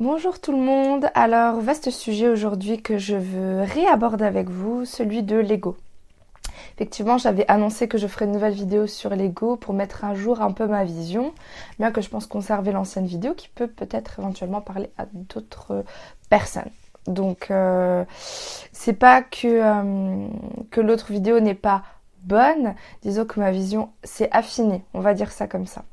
[0.00, 1.10] Bonjour tout le monde.
[1.14, 5.76] Alors, vaste sujet aujourd'hui que je veux réaborder avec vous, celui de l'ego.
[6.74, 10.40] Effectivement, j'avais annoncé que je ferais une nouvelle vidéo sur l'ego pour mettre à jour
[10.40, 11.34] un peu ma vision,
[11.78, 15.84] bien que je pense conserver l'ancienne vidéo qui peut peut-être éventuellement parler à d'autres
[16.30, 16.70] personnes.
[17.06, 18.04] Donc, euh,
[18.72, 20.26] c'est pas que, euh,
[20.70, 21.82] que l'autre vidéo n'est pas
[22.22, 25.84] bonne, disons que ma vision s'est affinée, on va dire ça comme ça.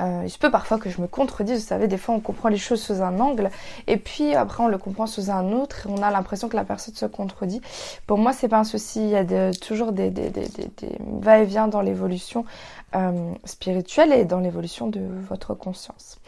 [0.00, 2.48] Euh, il se peut parfois que je me contredise, vous savez, des fois on comprend
[2.48, 3.50] les choses sous un angle
[3.86, 6.64] et puis après on le comprend sous un autre et on a l'impression que la
[6.64, 7.60] personne se contredit.
[8.06, 11.68] Pour moi, c'est pas un souci, il y a toujours des, des, des, des va-et-vient
[11.68, 12.46] dans l'évolution
[12.94, 16.18] euh, spirituelle et dans l'évolution de votre conscience.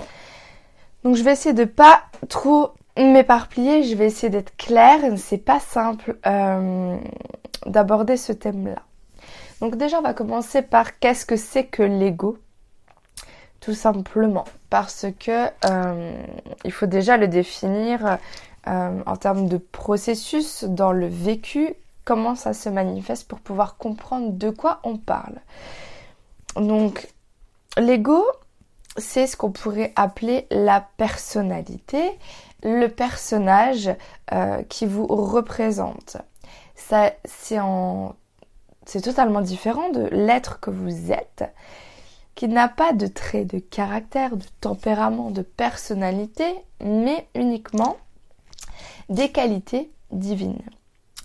[1.03, 5.59] Donc je vais essayer de pas trop m'éparpiller, je vais essayer d'être claire, c'est pas
[5.59, 6.97] simple euh,
[7.65, 8.83] d'aborder ce thème-là.
[9.61, 12.37] Donc déjà on va commencer par qu'est-ce que c'est que l'ego?
[13.65, 16.23] Tout simplement parce que euh,
[16.65, 18.19] il faut déjà le définir
[18.67, 24.33] euh, en termes de processus dans le vécu, comment ça se manifeste pour pouvoir comprendre
[24.33, 25.37] de quoi on parle.
[26.57, 27.09] Donc
[27.79, 28.23] l'ego,
[28.99, 32.03] c'est ce qu'on pourrait appeler la personnalité,
[32.63, 33.91] le personnage
[34.33, 36.19] euh, qui vous représente.
[36.75, 38.15] Ça, c'est en
[38.85, 41.45] c'est totalement différent de l'être que vous êtes
[42.35, 46.45] qui n'a pas de traits de caractère, de tempérament, de personnalité,
[46.83, 47.97] mais uniquement
[49.09, 50.63] des qualités divines,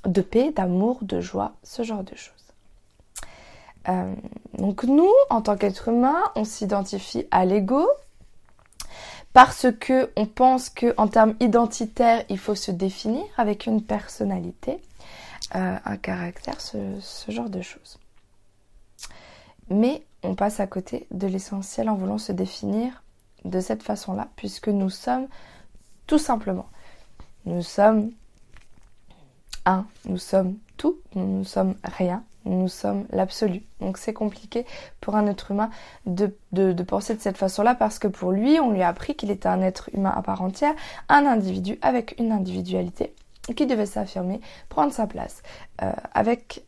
[0.06, 2.34] de paix, d'amour, de joie, ce genre de choses.
[3.88, 4.14] Euh,
[4.58, 7.88] donc nous, en tant qu'être humain, on s'identifie à l'ego
[9.34, 14.82] parce que on pense que en termes identitaires, il faut se définir avec une personnalité,
[15.56, 18.00] euh, un caractère, ce, ce genre de choses.
[19.70, 23.04] Mais on passe à côté de l'essentiel en voulant se définir
[23.46, 25.28] de cette façon-là, puisque nous sommes
[26.08, 26.68] tout simplement,
[27.46, 28.12] nous sommes
[29.66, 33.64] un, nous sommes tout, nous ne sommes rien, nous sommes l'absolu.
[33.80, 34.66] Donc c'est compliqué
[35.02, 35.70] pour un être humain
[36.06, 36.34] de,
[36.84, 39.62] penser de cette façon-là parce que pour lui, on lui a appris qu'il était un
[39.62, 40.74] être humain à part entière,
[41.08, 43.14] un individu avec une individualité
[43.56, 45.42] qui devait s'affirmer, prendre sa place
[45.82, 46.64] euh, avec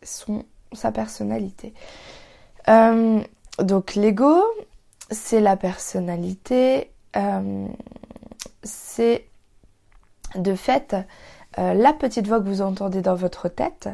[0.74, 1.74] sa personnalité.
[2.70, 3.22] Euh,
[3.60, 4.42] donc l'ego,
[5.10, 7.68] c'est la personnalité, euh,
[8.64, 9.28] c'est
[10.36, 10.96] de fait
[11.58, 13.90] euh, la petite voix que vous entendez dans votre tête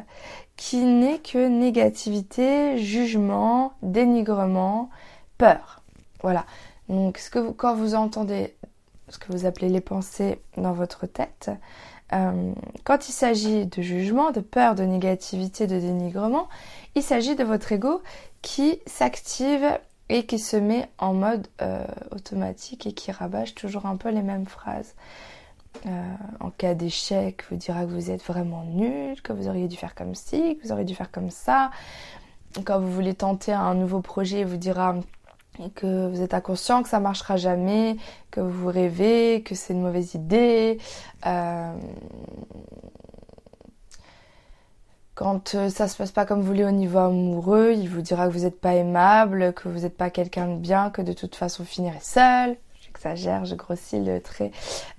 [0.56, 4.90] qui n'est que négativité, jugement, dénigrement,
[5.38, 5.82] peur.
[6.22, 6.46] Voilà.
[6.90, 7.20] Donc
[7.58, 8.56] quand vous entendez
[9.10, 11.52] ce que vous appelez les pensées dans votre tête,
[12.14, 12.54] euh,
[12.84, 16.48] quand il s'agit de jugement, de peur, de négativité, de dénigrement,
[16.96, 18.02] il s'agit de votre ego
[18.42, 23.98] qui s'active et qui se met en mode euh, automatique et qui rabâche toujours un
[23.98, 24.96] peu les mêmes phrases.
[25.86, 25.90] Euh,
[26.40, 29.96] en cas d'échec, vous dira que vous êtes vraiment nul, que vous auriez dû faire
[29.96, 31.72] comme ci, que vous auriez dû faire comme ça.
[32.66, 34.96] Quand vous voulez tenter un nouveau projet, il vous dira
[35.76, 37.98] que vous êtes inconscient, que ça marchera jamais,
[38.32, 40.80] que vous rêvez, que c'est une mauvaise idée.
[41.26, 41.74] Euh,
[45.18, 48.28] quand euh, ça se passe pas comme vous voulez au niveau amoureux, il vous dira
[48.28, 51.36] que vous n'êtes pas aimable, que vous n'êtes pas quelqu'un de bien, que de toute
[51.36, 52.56] façon vous finirez seul.
[52.82, 54.52] J'exagère, je grossis le trait,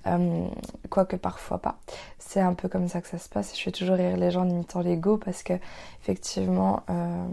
[0.07, 0.45] euh,
[0.89, 1.79] quoique parfois pas.
[2.17, 3.57] C'est un peu comme ça que ça se passe.
[3.57, 5.53] Je fais toujours rire les gens en imitant l'ego parce que
[6.01, 7.25] effectivement, euh,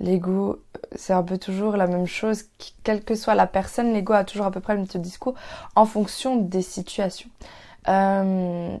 [0.00, 0.62] l'ego,
[0.96, 2.44] c'est un peu toujours la même chose.
[2.84, 5.34] Quelle que soit la personne, l'ego a toujours à peu près le même discours
[5.76, 7.28] en fonction des situations.
[7.88, 8.78] Euh,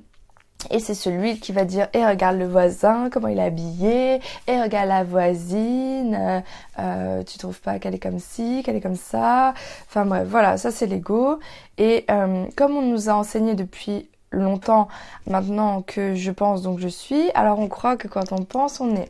[0.70, 4.16] et c'est celui qui va dire et eh, regarde le voisin comment il est habillé.
[4.16, 6.16] Et eh, regarde la voisine.
[6.18, 6.40] Euh,
[6.80, 9.54] euh, tu trouves pas qu'elle est comme ci qu'elle est comme ça.
[9.88, 11.38] Enfin bref voilà ça c'est l'ego.
[11.78, 14.88] Et euh, comme on nous a enseigné depuis longtemps
[15.26, 18.94] maintenant que je pense donc je suis alors on croit que quand on pense on
[18.94, 19.08] est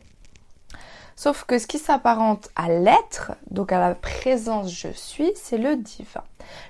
[1.19, 5.75] Sauf que ce qui s'apparente à l'être, donc à la présence je suis, c'est le
[5.75, 6.23] divin.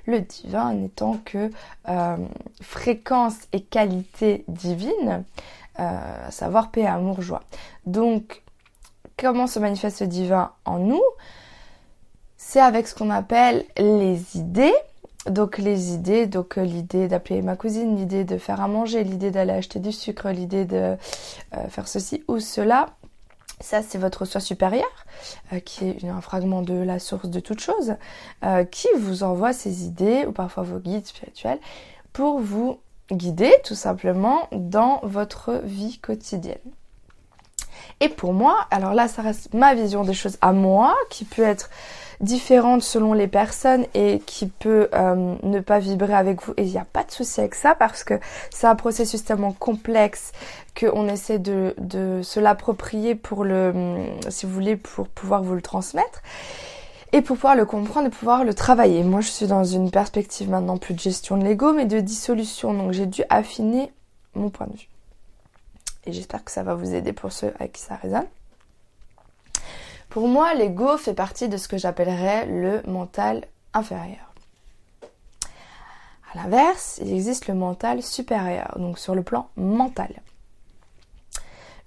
[0.07, 1.51] Le divin n'étant que
[1.87, 2.17] euh,
[2.59, 5.23] fréquence et qualité divine,
[5.77, 7.43] euh, à savoir paix, amour, joie.
[7.85, 8.41] Donc,
[9.17, 11.03] comment se manifeste le divin en nous?
[12.35, 14.73] C'est avec ce qu'on appelle les idées.
[15.27, 19.29] Donc les idées, donc euh, l'idée d'appeler ma cousine, l'idée de faire à manger, l'idée
[19.29, 20.97] d'aller acheter du sucre, l'idée de
[21.69, 22.87] faire ceci ou cela,
[23.59, 25.05] ça, c'est votre soi supérieur,
[25.53, 27.95] euh, qui est un fragment de la source de toute chose,
[28.43, 31.59] euh, qui vous envoie ses idées, ou parfois vos guides spirituels,
[32.13, 32.79] pour vous
[33.11, 36.57] guider tout simplement dans votre vie quotidienne.
[37.99, 41.43] Et pour moi, alors là, ça reste ma vision des choses à moi, qui peut
[41.43, 41.69] être
[42.21, 46.53] différente selon les personnes et qui peut euh, ne pas vibrer avec vous.
[46.57, 48.19] Et il n'y a pas de souci avec ça parce que
[48.49, 50.31] c'est un processus tellement complexe
[50.79, 53.73] qu'on essaie de, de se l'approprier pour le,
[54.29, 56.21] si vous voulez, pour pouvoir vous le transmettre
[57.11, 59.03] et pour pouvoir le comprendre et pouvoir le travailler.
[59.03, 62.73] Moi, je suis dans une perspective maintenant plus de gestion de l'ego, mais de dissolution.
[62.73, 63.91] Donc, j'ai dû affiner
[64.35, 64.89] mon point de vue.
[66.05, 68.27] Et j'espère que ça va vous aider pour ceux avec qui ça résonne.
[70.09, 74.33] Pour moi, l'ego fait partie de ce que j'appellerais le mental inférieur.
[76.33, 80.21] À l'inverse, il existe le mental supérieur, donc sur le plan mental.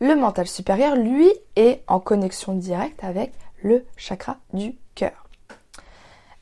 [0.00, 3.32] Le mental supérieur, lui, est en connexion directe avec
[3.62, 5.28] le chakra du cœur.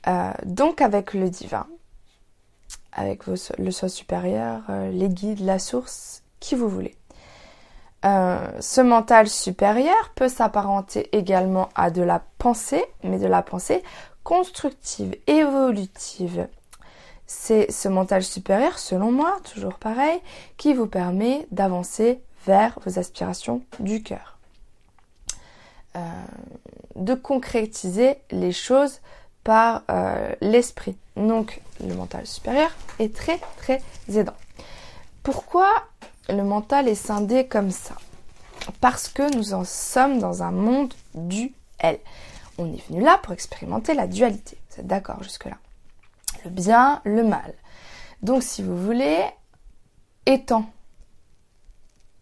[0.07, 1.67] Euh, donc avec le divin,
[2.93, 6.97] avec le soi supérieur, euh, les guides, la source, qui vous voulez.
[8.05, 13.83] Euh, ce mental supérieur peut s'apparenter également à de la pensée, mais de la pensée
[14.25, 16.49] constructive, évolutive.
[17.27, 20.21] C'est ce mental supérieur, selon moi, toujours pareil,
[20.57, 24.39] qui vous permet d'avancer vers vos aspirations du cœur.
[25.97, 26.01] Euh,
[26.97, 29.01] de concrétiser les choses
[29.45, 30.97] par euh, l'esprit.
[31.17, 34.37] Donc le mental supérieur est très très aidant.
[35.23, 35.69] Pourquoi
[36.29, 37.95] le mental est scindé comme ça
[38.81, 41.53] Parce que nous en sommes dans un monde duel.
[42.59, 44.59] On est venu là pour expérimenter la dualité.
[44.71, 45.57] Vous êtes d'accord jusque-là?
[46.45, 47.55] Le bien, le mal.
[48.23, 49.25] Donc si vous voulez,
[50.27, 50.67] étant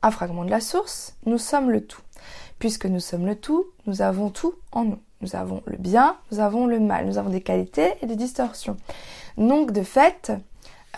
[0.03, 2.01] un fragment de la source, nous sommes le tout.
[2.59, 4.99] Puisque nous sommes le tout, nous avons tout en nous.
[5.21, 8.77] Nous avons le bien, nous avons le mal, nous avons des qualités et des distorsions.
[9.37, 10.33] Donc de fait,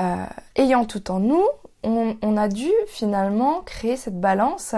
[0.00, 0.26] euh,
[0.56, 1.44] ayant tout en nous,
[1.82, 4.74] on, a dû finalement créer cette balance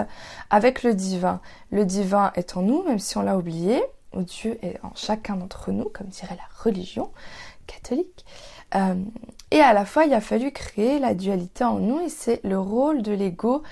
[0.49, 1.41] avec le divin.
[1.71, 3.83] Le divin est en nous, même si on l'a oublié,
[4.13, 7.11] ou Dieu est en chacun d'entre nous, comme dirait la religion
[7.67, 8.25] catholique.
[8.75, 8.95] Euh,
[9.51, 12.59] et à la fois, il a fallu créer la dualité en nous, et c'est le
[12.59, 13.63] rôle de l'ego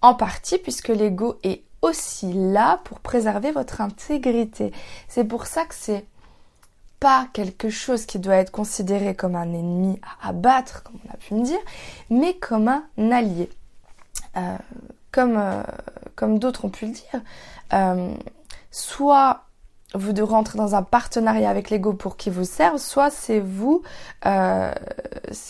[0.00, 4.72] en partie, puisque l'ego est aussi là pour préserver votre intégrité.
[5.08, 6.04] C'est pour ça que c'est
[7.00, 11.16] pas quelque chose qui doit être considéré comme un ennemi à abattre, comme on a
[11.16, 11.60] pu me dire,
[12.10, 13.50] mais comme un allié.
[14.36, 14.56] Euh,
[15.12, 15.62] comme euh,
[16.16, 17.22] comme d'autres ont pu le dire,
[17.72, 18.14] euh,
[18.70, 19.47] soit
[19.94, 23.82] vous de rentrer dans un partenariat avec l'ego pour qu'il vous serve, soit c'est vous,
[24.26, 24.70] euh,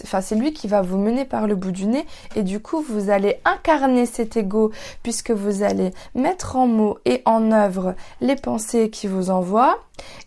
[0.04, 2.06] enfin c'est lui qui va vous mener par le bout du nez
[2.36, 4.70] et du coup vous allez incarner cet ego
[5.02, 9.78] puisque vous allez mettre en mots et en œuvre les pensées qui vous envoient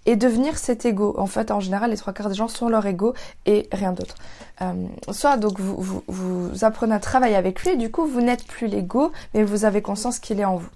[0.06, 1.16] et devenir cet ego.
[1.18, 3.14] En fait, en général, les trois quarts des gens sont leur ego
[3.46, 4.16] et rien d'autre.
[4.62, 4.74] Euh,
[5.12, 8.46] soit donc vous, vous, vous apprenez à travailler avec lui et du coup vous n'êtes
[8.46, 10.70] plus l'ego mais vous avez conscience qu'il est en vous.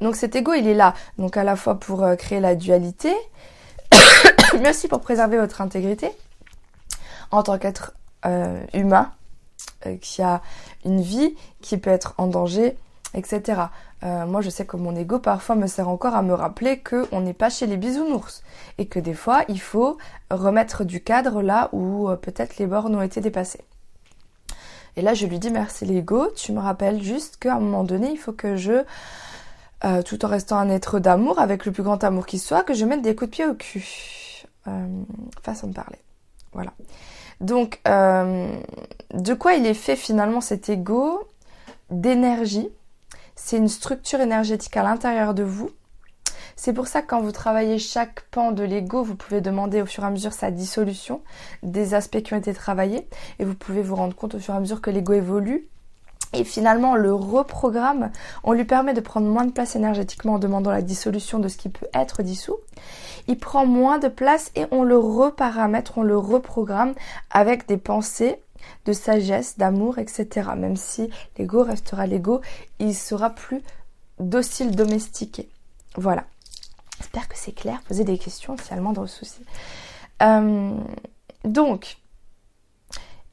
[0.00, 3.12] Donc cet ego, il est là, donc à la fois pour euh, créer la dualité,
[4.60, 6.10] mais aussi pour préserver votre intégrité
[7.30, 7.92] en tant qu'être
[8.24, 9.12] euh, humain
[9.86, 10.40] euh, qui a
[10.84, 12.76] une vie qui peut être en danger,
[13.12, 13.62] etc.
[14.02, 17.20] moi, je sais que mon ego parfois me sert encore à me rappeler que on
[17.20, 18.42] n'est pas chez les bisounours
[18.78, 19.98] et que des fois, il faut
[20.30, 23.60] remettre du cadre là où peut-être les bornes ont été dépassées.
[24.96, 26.28] Et là, je lui dis merci l'ego.
[26.34, 28.84] Tu me rappelles juste qu'à un moment donné, il faut que je
[29.84, 32.74] euh, tout en restant un être d'amour, avec le plus grand amour qui soit, que
[32.74, 33.86] je mette des coups de pied au cul.
[34.68, 34.86] Euh,
[35.42, 35.98] façon de parler.
[36.52, 36.72] Voilà.
[37.40, 38.52] Donc, euh,
[39.14, 41.26] de quoi il est fait finalement cet ego
[41.90, 42.68] D'énergie?
[43.34, 45.70] C'est une structure énergétique à l'intérieur de vous.
[46.56, 49.86] C'est pour ça que quand vous travaillez chaque pan de l'ego, vous pouvez demander au
[49.86, 51.22] fur et à mesure sa dissolution
[51.62, 54.56] des aspects qui ont été travaillés et vous pouvez vous rendre compte au fur et
[54.58, 55.69] à mesure que l'ego évolue
[56.32, 58.10] et finalement, le reprogramme,
[58.44, 61.56] on lui permet de prendre moins de place énergétiquement en demandant la dissolution de ce
[61.56, 62.56] qui peut être dissous.
[63.26, 66.94] Il prend moins de place et on le reparamètre, on le reprogramme
[67.30, 68.40] avec des pensées
[68.84, 70.50] de sagesse, d'amour, etc.
[70.56, 72.40] Même si l'ego restera l'ego,
[72.78, 73.62] il sera plus
[74.20, 75.48] docile, domestiqué.
[75.96, 76.24] Voilà.
[76.98, 77.80] J'espère que c'est clair.
[77.88, 79.40] Posez des questions si y a le souci.
[80.22, 80.76] Euh,
[81.44, 81.96] donc,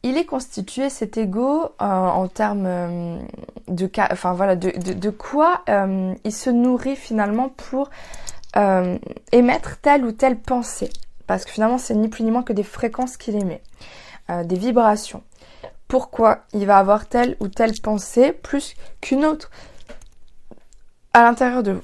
[0.04, 3.20] il est constitué cet ego euh, en termes euh,
[3.68, 7.89] de enfin de, quoi euh, il se nourrit finalement pour
[9.32, 10.89] émettre telle ou telle pensée.
[11.27, 13.62] Parce que finalement c'est ni plus ni moins que des fréquences qu'il émet
[14.46, 15.22] des vibrations.
[15.88, 19.51] Pourquoi il va avoir telle ou telle pensée plus qu'une autre
[21.13, 21.84] à l'intérieur de vous?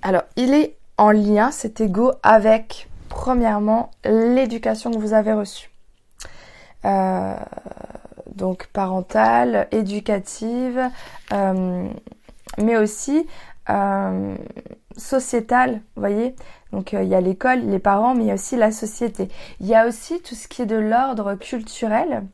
[0.00, 5.71] Alors il est en lien cet ego avec premièrement l'éducation que vous avez reçue
[6.84, 7.34] euh,
[8.34, 10.80] donc parentale, éducative,
[11.32, 11.88] euh,
[12.58, 13.26] mais aussi
[13.70, 14.36] euh,
[14.96, 16.34] sociétale, vous voyez,
[16.72, 19.28] Donc il y a l'école, les parents, mais il y a aussi la société.
[19.60, 22.24] Il y a aussi tout ce qui est de l'ordre culturel,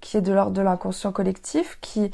[0.00, 2.10] qui est de l'ordre de l'inconscient collectif, qui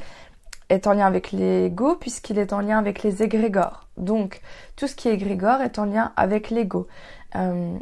[0.69, 3.87] est en lien avec l'ego puisqu'il est en lien avec les égrégores.
[3.97, 4.41] Donc
[4.75, 6.87] tout ce qui est égrégore est en lien avec l'ego.
[7.35, 7.77] Euh,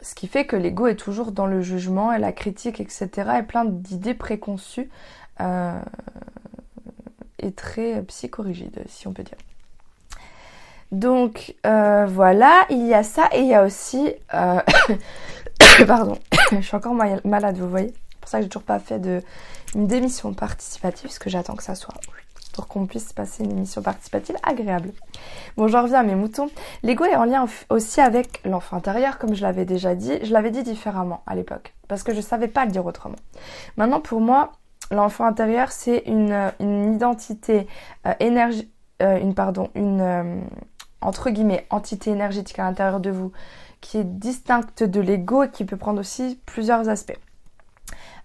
[0.00, 3.08] ce qui fait que l'ego est toujours dans le jugement et la critique, etc.
[3.38, 4.90] et plein d'idées préconçues
[5.40, 5.80] euh,
[7.38, 9.38] et très psychorigides, si on peut dire.
[10.90, 14.12] Donc euh, voilà, il y a ça et il y a aussi...
[15.86, 16.18] Pardon,
[16.52, 17.94] je suis encore malade, vous voyez.
[18.10, 19.22] C'est pour ça que j'ai toujours pas fait de
[19.74, 21.94] une démission participative, parce que j'attends que ça soit
[22.52, 24.92] pour qu'on puisse passer une émission participative agréable.
[25.56, 26.50] Bon, j'en reviens à mes moutons.
[26.82, 30.18] L'ego est en lien aussi avec l'enfant intérieur, comme je l'avais déjà dit.
[30.22, 33.16] Je l'avais dit différemment à l'époque, parce que je savais pas le dire autrement.
[33.76, 34.52] Maintenant, pour moi,
[34.90, 37.66] l'enfant intérieur, c'est une, une, identité
[38.06, 38.70] euh, énergie,
[39.02, 40.40] euh, une pardon, une euh,
[41.00, 43.32] entre guillemets entité énergétique à l'intérieur de vous,
[43.80, 47.18] qui est distincte de l'ego et qui peut prendre aussi plusieurs aspects.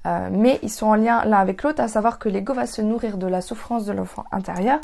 [0.07, 2.81] Euh, mais ils sont en lien l'un avec l'autre, à savoir que l'ego va se
[2.81, 4.79] nourrir de la souffrance de l'enfant intérieur,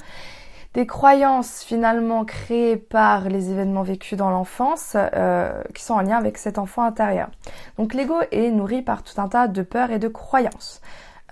[0.74, 6.18] des croyances finalement créées par les événements vécus dans l'enfance euh, qui sont en lien
[6.18, 7.30] avec cet enfant intérieur.
[7.78, 10.82] Donc l'ego est nourri par tout un tas de peurs et de croyances.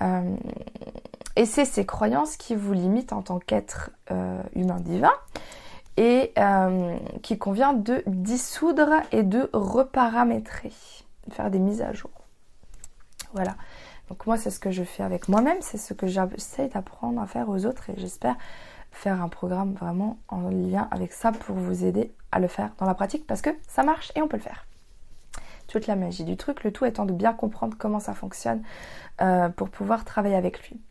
[0.01, 0.21] Euh,
[1.35, 3.89] et c'est ces croyances qui vous limitent en tant qu'être
[4.53, 5.13] humain divin
[5.95, 6.33] et
[7.21, 10.73] qui convient de dissoudre et de reparamétrer,
[11.31, 12.11] faire des mises à jour.
[13.33, 13.55] Voilà.
[14.11, 17.27] Donc moi, c'est ce que je fais avec moi-même, c'est ce que j'essaie d'apprendre à
[17.27, 18.35] faire aux autres et j'espère
[18.91, 22.85] faire un programme vraiment en lien avec ça pour vous aider à le faire dans
[22.85, 24.65] la pratique parce que ça marche et on peut le faire.
[25.69, 28.61] Toute la magie du truc, le tout étant de bien comprendre comment ça fonctionne
[29.21, 30.81] euh, pour pouvoir travailler avec lui.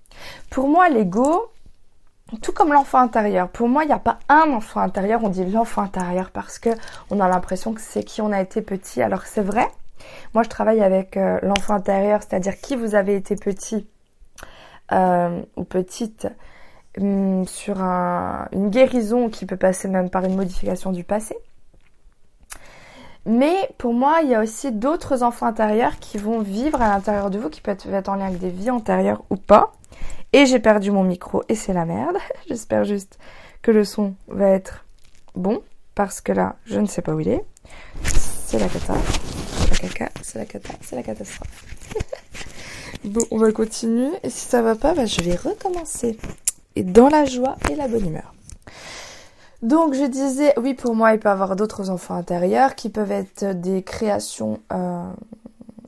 [0.49, 1.53] Pour moi, l'ego,
[2.41, 3.50] tout comme l'enfant intérieur.
[3.50, 5.21] Pour moi, il n'y a pas un enfant intérieur.
[5.25, 6.71] On dit l'enfant intérieur parce que
[7.11, 9.03] on a l'impression que c'est qui on a été petit.
[9.03, 9.69] Alors c'est vrai,
[10.35, 13.87] moi, je travaille avec euh, l'enfant intérieur, c'est-à-dire qui vous avez été petit
[14.92, 16.28] euh, ou petite
[16.99, 21.37] hum, sur une guérison qui peut passer même par une modification du passé.
[23.26, 27.30] Mais pour moi, il y a aussi d'autres enfants intérieurs qui vont vivre à l'intérieur
[27.30, 29.73] de vous, qui peuvent être en lien avec des vies antérieures ou pas.
[30.33, 32.16] Et j'ai perdu mon micro et c'est la merde.
[32.49, 33.19] J'espère juste
[33.62, 34.85] que le son va être
[35.35, 35.62] bon
[35.95, 37.45] parce que là, je ne sais pas où il est.
[38.04, 38.95] C'est la cata
[40.23, 41.65] c'est la cata, c'est la catastrophe.
[43.05, 44.11] bon, on va continuer.
[44.23, 46.19] Et si ça va pas, bah, je vais recommencer.
[46.77, 48.35] Et dans la joie et la bonne humeur.
[49.63, 53.13] Donc je disais, oui, pour moi, il peut y avoir d'autres enfants intérieurs qui peuvent
[53.13, 55.11] être des créations euh,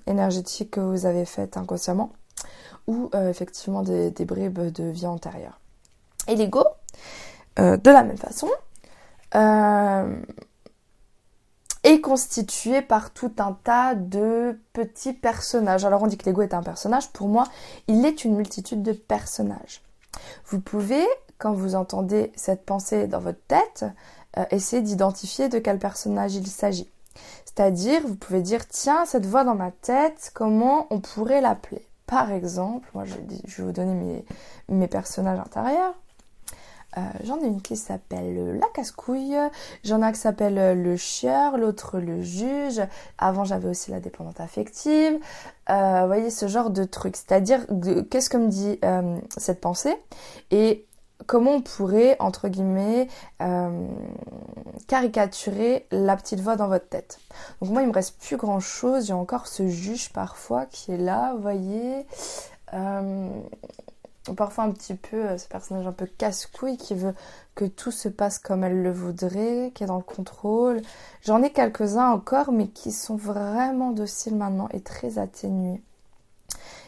[0.07, 2.13] énergétiques que vous avez faites inconsciemment
[2.87, 5.59] ou euh, effectivement des, bribes de vie antérieure.
[6.29, 6.65] Et l'ego,
[7.59, 8.49] euh, de la même façon,
[11.85, 15.85] est constitué par tout un tas de petits personnages.
[15.85, 17.45] Alors on dit que l'ego est un personnage, pour moi,
[17.89, 19.83] il est une multitude de personnages.
[20.47, 21.05] Vous pouvez,
[21.39, 23.85] quand vous entendez cette pensée dans votre tête,
[24.39, 26.91] euh, essayer d'identifier de quel personnage il s'agit.
[27.45, 31.87] C'est-à-dire, vous pouvez dire, tiens, cette voix dans ma tête, comment on pourrait l'appeler?
[32.07, 34.25] Par exemple, moi je, vais vous donner mes,
[34.69, 35.95] mes personnages intérieurs.
[36.99, 39.37] Euh, j'en ai une qui s'appelle la casse-couille,
[39.83, 42.83] j'en ai un qui s'appelle le chieur, l'autre le juge.
[43.19, 45.19] Avant j'avais aussi la dépendante affective.
[45.71, 47.65] Euh, vous voyez ce genre de truc, c'est-à-dire
[48.11, 49.97] qu'est-ce que me dit euh, cette pensée?
[50.51, 50.87] Et
[51.27, 53.09] comment on pourrait entre guillemets
[54.89, 57.21] caricaturer la petite voix dans votre tête?
[57.61, 60.99] Donc moi il me reste plus grand chose, j'ai encore ce juge parfois qui est
[60.99, 62.05] là, vous voyez
[64.37, 67.15] parfois un petit peu euh, ce personnage un peu casse-couille qui veut
[67.55, 70.81] que tout se passe comme elle le voudrait, qui est dans le contrôle.
[71.23, 75.83] J'en ai quelques-uns encore, mais qui sont vraiment dociles maintenant et très atténués.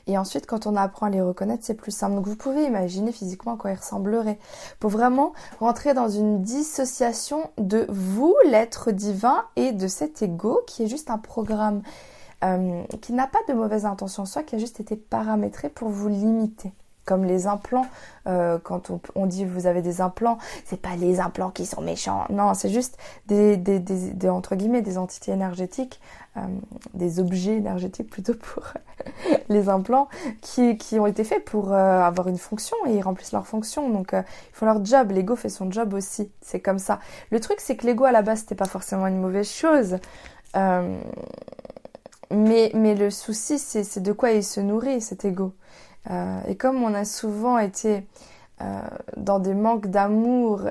[0.07, 2.14] Et ensuite, quand on apprend à les reconnaître, c'est plus simple.
[2.14, 4.38] Donc vous pouvez imaginer physiquement à quoi ils ressembleraient.
[4.79, 10.85] Pour vraiment rentrer dans une dissociation de vous, l'être divin, et de cet ego qui
[10.85, 11.83] est juste un programme
[12.45, 15.88] euh, qui n'a pas de mauvaise intention en soi, qui a juste été paramétré pour
[15.88, 16.73] vous limiter
[17.05, 17.87] comme les implants.
[18.27, 22.25] Euh, quand on, dit vous avez des implants, c'est pas les implants qui sont méchants.
[22.31, 22.97] Non, c'est juste
[23.27, 26.01] des, des, des, entre guillemets des entités énergétiques,
[26.39, 26.41] euh,
[26.95, 28.65] des objets énergétiques plutôt pour
[29.51, 30.09] les implants
[30.41, 33.91] qui, qui ont été faits pour euh, avoir une fonction et ils remplissent leur fonction.
[33.91, 35.11] Donc ils font leur job.
[35.11, 36.31] L'ego fait son job aussi.
[36.41, 37.01] C'est comme ça.
[37.31, 39.99] Le truc c'est que l'ego à la base c'était pas forcément une mauvaise chose.
[42.31, 45.53] mais, mais le souci, c'est de quoi il se nourrit, cet ego.
[46.11, 48.07] Euh, et comme on a souvent été
[49.17, 50.71] dans des manques d'amour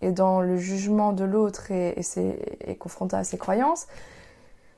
[0.00, 1.96] et dans le jugement de l'autre et,
[2.78, 3.86] confronté à ses croyances,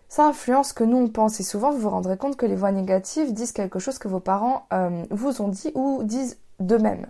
[0.09, 2.57] ça influence ce que nous on pense et souvent vous vous rendrez compte que les
[2.57, 4.67] voix négatives disent quelque chose que vos parents
[5.11, 7.07] vous ont dit ou disent d'eux-mêmes.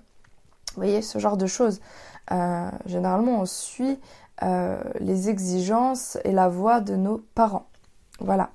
[0.75, 1.81] Vous voyez, ce genre de choses.
[2.85, 3.99] généralement, on suit
[4.99, 7.67] les exigences et la voix de nos parents.
[8.19, 8.51] Voilà.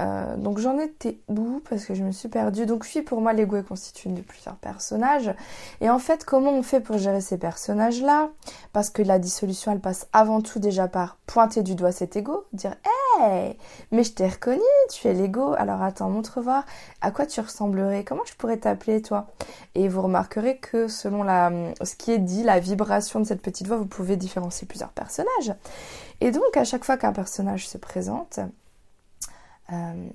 [0.00, 1.60] Euh, donc j'en étais où?
[1.68, 2.66] Parce que je me suis perdue.
[2.66, 5.32] Donc oui, pour moi, l'ego est constitué de plusieurs personnages.
[5.80, 8.30] Et en fait, comment on fait pour gérer ces personnages-là?
[8.72, 12.44] Parce que la dissolution, elle passe avant tout déjà par pointer du doigt cet ego,
[12.52, 12.74] dire
[13.20, 13.56] Hey,
[13.92, 14.60] mais je t'ai reconnu,
[14.90, 15.54] tu es l'ego.
[15.56, 16.64] Alors attends, montre voir
[17.00, 18.04] à quoi tu ressemblerais.
[18.04, 19.28] Comment je pourrais t'appeler toi?
[19.76, 21.24] Et vous remarquerez que selon
[21.82, 25.54] ce qui est dit, la vibration de cette petite voix, vous pouvez différencier plusieurs personnages.
[26.20, 28.40] Et donc à chaque fois qu'un personnage se présente,
[29.72, 30.08] euh,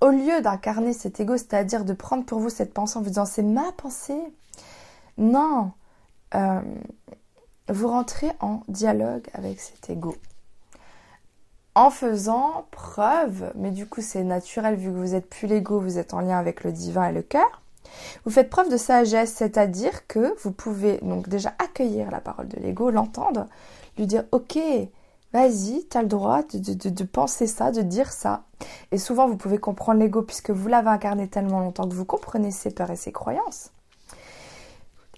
[0.00, 3.24] au lieu d'incarner cet ego, c'est-à-dire de prendre pour vous cette pensée en vous disant
[3.24, 4.20] c'est ma pensée,
[5.16, 5.72] non,
[6.34, 6.60] euh,
[7.68, 10.14] vous rentrez en dialogue avec cet ego.
[11.74, 15.98] En faisant preuve, mais du coup c'est naturel vu que vous êtes plus l'ego, vous
[15.98, 17.62] êtes en lien avec le divin et le cœur.
[18.24, 22.58] Vous faites preuve de sagesse, c'est-à-dire que vous pouvez donc déjà accueillir la parole de
[22.58, 23.46] l'ego, l'entendre,
[23.96, 24.58] lui dire ok,
[25.32, 28.44] Vas-y, tu as le droit de, penser ça, de dire ça.
[28.92, 32.50] Et souvent, vous pouvez comprendre l'ego puisque vous l'avez incarné tellement longtemps que vous comprenez
[32.50, 33.70] ses peurs et ses croyances.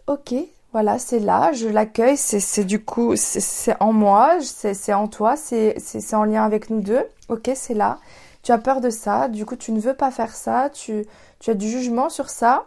[0.09, 0.35] Ok,
[0.73, 6.14] voilà, c'est là, je l'accueille, c'est du coup, c'est en moi, c'est en toi, c'est
[6.14, 7.05] en lien avec nous deux.
[7.29, 7.99] Ok, c'est là.
[8.43, 11.05] Tu as peur de ça, du coup, tu ne veux pas faire ça, tu,
[11.38, 12.67] tu as du jugement sur ça.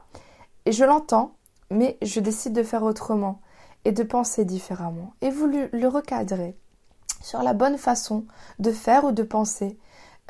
[0.66, 1.34] Et je l'entends,
[1.70, 3.42] mais je décide de faire autrement
[3.84, 5.14] et de penser différemment.
[5.22, 6.56] Et vous le recadrez
[7.24, 8.26] sur la bonne façon
[8.60, 9.80] de faire ou de penser,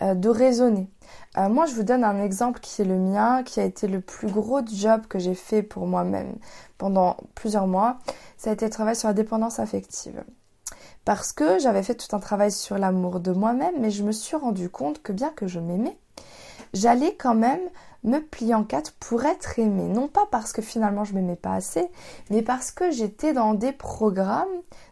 [0.01, 0.89] euh, de raisonner.
[1.37, 3.99] Euh, moi, je vous donne un exemple qui est le mien, qui a été le
[3.99, 6.35] plus gros job que j'ai fait pour moi-même
[6.77, 7.97] pendant plusieurs mois.
[8.37, 10.23] Ça a été le travail sur la dépendance affective.
[11.03, 14.37] Parce que j'avais fait tout un travail sur l'amour de moi-même, mais je me suis
[14.37, 15.97] rendu compte que bien que je m'aimais,
[16.73, 17.61] j'allais quand même
[18.03, 19.87] me plier en quatre pour être aimée.
[19.87, 21.89] Non pas parce que finalement je m'aimais pas assez,
[22.29, 24.47] mais parce que j'étais dans des programmes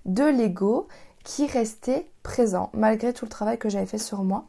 [0.06, 0.88] de l'ego
[1.24, 4.46] qui restait présent malgré tout le travail que j'avais fait sur moi.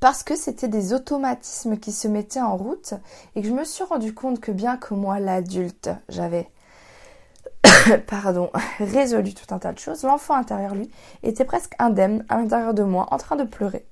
[0.00, 2.94] Parce que c'était des automatismes qui se mettaient en route
[3.34, 6.50] et que je me suis rendu compte que bien que moi, l'adulte, j'avais
[8.06, 10.90] pardon, résolu tout un tas de choses, l'enfant intérieur, lui,
[11.22, 13.86] était presque indemne à l'intérieur de moi, en train de pleurer.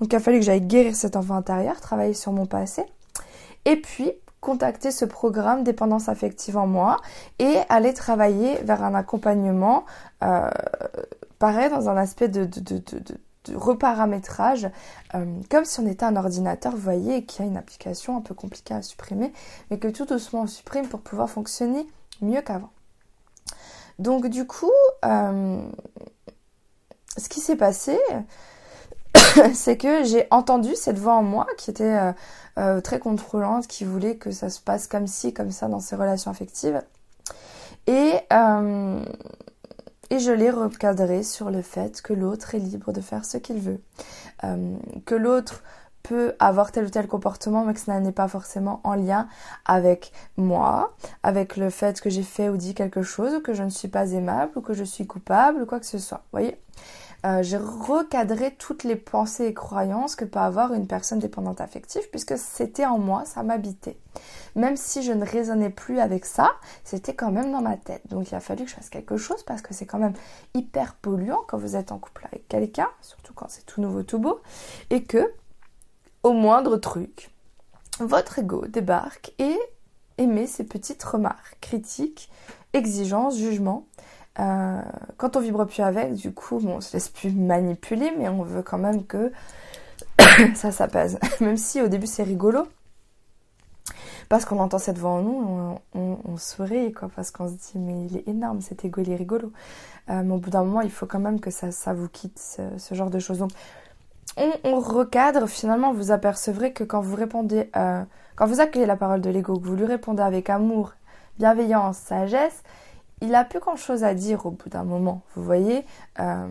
[0.00, 2.84] Donc il a fallu que j'aille guérir cet enfant intérieur, travailler sur mon passé.
[3.64, 6.98] Et puis, contacter ce programme dépendance affective en moi
[7.38, 9.84] et aller travailler vers un accompagnement
[10.22, 10.50] euh,
[11.38, 12.48] pareil dans un aspect de,
[13.54, 14.68] reparamétrage
[15.14, 18.34] euh, comme si on était un ordinateur vous voyez qui a une application un peu
[18.34, 19.32] compliquée à supprimer
[19.70, 21.86] mais que tout doucement on supprime pour pouvoir fonctionner
[22.20, 22.72] mieux qu'avant.
[24.00, 24.72] Donc du coup
[25.04, 25.62] euh,
[27.16, 27.96] ce qui s'est passé
[29.54, 32.12] c'est que j'ai entendu cette voix en moi qui était
[32.58, 35.80] euh, euh, très contrôlante, qui voulait que ça se passe comme ci, comme ça dans
[35.80, 36.82] ses relations affectives.
[37.86, 39.04] Et, euh,
[40.10, 43.58] et je l'ai recadré sur le fait que l'autre est libre de faire ce qu'il
[43.58, 43.80] veut.
[45.06, 45.62] que l'autre
[46.02, 49.28] peut avoir tel ou tel comportement, mais que ça n'est pas forcément en lien
[49.64, 53.62] avec moi, avec le fait que j'ai fait ou dit quelque chose, ou que je
[53.62, 56.18] ne suis pas aimable, ou que je suis coupable, ou quoi que ce soit.
[56.32, 56.56] Vous voyez?
[57.24, 62.02] Euh, j'ai recadré toutes les pensées et croyances que peut avoir une personne dépendante affective
[62.10, 63.96] puisque c'était en moi, ça m'habitait.
[64.56, 66.50] Même si je ne raisonnais plus avec ça,
[66.82, 68.02] c'était quand même dans ma tête.
[68.08, 70.14] Donc il a fallu que je fasse quelque chose parce que c'est quand même
[70.54, 74.18] hyper polluant quand vous êtes en couple avec quelqu'un, surtout quand c'est tout nouveau, tout
[74.18, 74.40] beau,
[74.90, 75.32] et que
[76.24, 77.30] au moindre truc,
[78.00, 79.56] votre ego débarque et
[80.18, 82.30] émet ces petites remarques, critiques,
[82.72, 83.86] exigences, jugements
[84.38, 84.80] euh,
[85.16, 88.42] quand on vibre plus avec, du coup, bon, on se laisse plus manipuler, mais on
[88.42, 89.32] veut quand même que
[90.54, 91.16] ça, ça passe.
[91.40, 92.66] même si au début c'est rigolo,
[94.28, 98.06] parce qu'on entend cette voix en nous, on, sourit, quoi, parce qu'on se dit, mais
[98.06, 99.52] il est énorme, cet ego, il est rigolo.
[100.08, 102.38] Euh, mais au bout d'un moment, il faut quand même que ça, ça vous quitte,
[102.38, 103.38] ce, genre de choses.
[103.38, 103.50] Donc,
[104.38, 108.02] on, recadre, finalement, vous apercevrez que quand vous répondez, euh,
[108.34, 110.92] quand vous accueillez la parole de l'ego, que vous lui répondez avec amour,
[111.38, 112.62] bienveillance, sagesse,
[113.22, 115.84] il a plus grand chose à dire au bout d'un moment, vous voyez.
[116.18, 116.48] Euh,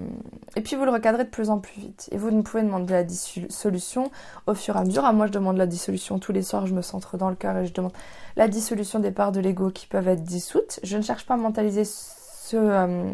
[0.55, 2.07] et puis vous le recadrez de plus en plus vite.
[2.12, 4.10] Et vous ne pouvez demander la dissolution
[4.47, 5.03] au fur et à mesure.
[5.03, 7.57] À moi, je demande la dissolution tous les soirs, je me centre dans le cœur
[7.57, 7.91] et je demande
[8.38, 10.79] la dissolution des parts de l'ego qui peuvent être dissoutes.
[10.84, 13.12] Je ne cherche pas à mentaliser ce, euh,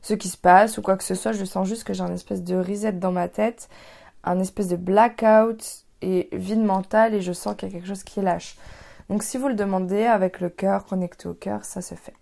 [0.00, 1.32] ce qui se passe ou quoi que ce soit.
[1.32, 3.68] Je sens juste que j'ai un espèce de reset dans ma tête,
[4.22, 8.04] un espèce de blackout et vide mental et je sens qu'il y a quelque chose
[8.04, 8.56] qui lâche.
[9.08, 12.14] Donc si vous le demandez avec le cœur, connecté au cœur, ça se fait.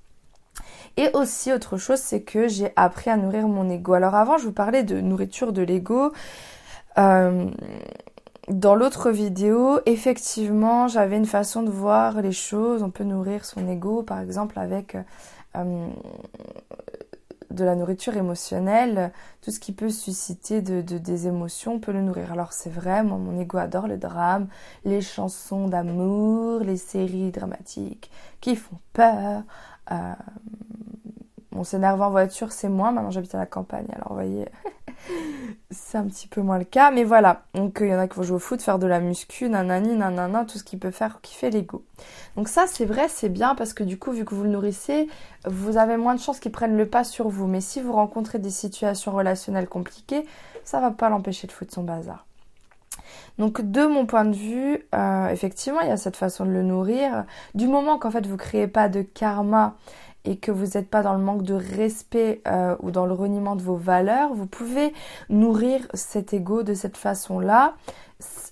[1.01, 3.95] Et aussi autre chose, c'est que j'ai appris à nourrir mon ego.
[3.95, 6.13] Alors avant, je vous parlais de nourriture de l'ego.
[6.99, 7.49] Euh,
[8.49, 12.83] dans l'autre vidéo, effectivement, j'avais une façon de voir les choses.
[12.83, 14.95] On peut nourrir son ego, par exemple, avec
[15.57, 15.89] euh,
[17.51, 19.11] de la nourriture émotionnelle.
[19.41, 22.31] Tout ce qui peut susciter de, des émotions, on peut le nourrir.
[22.31, 24.49] Alors c'est vrai, moi, mon ego adore le drame,
[24.85, 28.11] les chansons d'amour, les séries dramatiques
[28.43, 29.45] qui font peur.
[29.93, 30.13] Euh,
[31.55, 32.93] on s'énerve en voiture, c'est moins.
[32.93, 34.47] Maintenant, j'habite à la campagne, alors vous voyez,
[35.71, 36.91] c'est un petit peu moins le cas.
[36.91, 39.01] Mais voilà, donc il y en a qui vont jouer au foot, faire de la
[39.01, 41.85] muscu, nanani, nanana, tout ce qui peut faire kiffer l'ego.
[42.37, 45.09] Donc ça, c'est vrai, c'est bien parce que du coup, vu que vous le nourrissez,
[45.45, 47.47] vous avez moins de chances qu'il prenne le pas sur vous.
[47.47, 50.25] Mais si vous rencontrez des situations relationnelles compliquées,
[50.65, 52.27] ça va pas l'empêcher de foutre son bazar.
[53.39, 56.63] Donc de mon point de vue, euh, effectivement, il y a cette façon de le
[56.63, 57.25] nourrir.
[57.55, 59.77] Du moment qu'en fait vous créez pas de karma
[60.25, 63.57] et que vous n'êtes pas dans le manque de respect euh, ou dans le reniement
[63.57, 64.93] de vos valeurs, vous pouvez
[65.29, 67.75] nourrir cet ego de cette façon-là.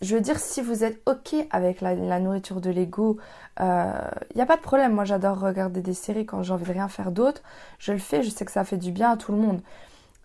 [0.01, 3.19] Je veux dire, si vous êtes OK avec la, nourriture de l'ego,
[3.59, 3.93] il euh,
[4.35, 4.95] n'y a pas de problème.
[4.95, 7.43] Moi, j'adore regarder des séries quand j'ai envie de rien faire d'autre.
[7.79, 9.61] Je le fais, je sais que ça fait du bien à tout le monde.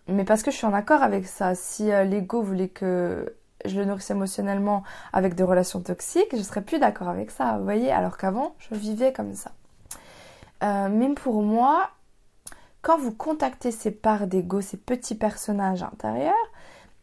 [0.08, 1.54] Mais parce que je suis en accord avec ça.
[1.54, 6.62] Si euh, l'ego voulait que je le nourrisse émotionnellement avec des relations toxiques, je serais
[6.62, 9.52] plus d'accord avec ça, vous voyez, alors qu'avant, je vivais comme ça.
[10.62, 11.90] Euh, même pour moi,
[12.82, 16.34] quand vous contactez ces parts d'ego, ces petits personnages intérieurs,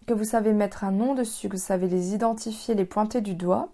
[0.07, 3.35] que vous savez mettre un nom dessus, que vous savez les identifier, les pointer du
[3.35, 3.69] doigt,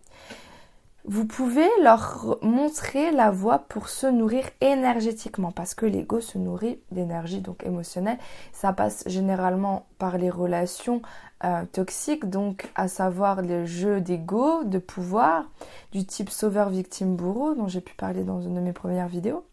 [1.09, 6.81] vous pouvez leur montrer la voie pour se nourrir énergétiquement parce que l'ego se nourrit
[6.91, 8.17] d'énergie donc émotionnelle.
[8.51, 11.01] Ça passe généralement par les relations
[11.45, 15.45] euh, toxiques, donc à savoir les jeux d'ego, de pouvoir,
[15.93, 19.45] du type sauveur, victime, bourreau, dont j'ai pu parler dans une de mes premières vidéos.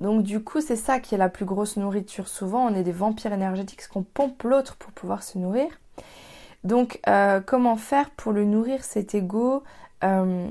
[0.00, 2.28] Donc du coup, c'est ça qui est la plus grosse nourriture.
[2.28, 5.68] Souvent, on est des vampires énergétiques, qu'on pompe l'autre pour pouvoir se nourrir.
[6.64, 9.62] Donc, euh, comment faire pour le nourrir cet ego
[10.02, 10.48] euh,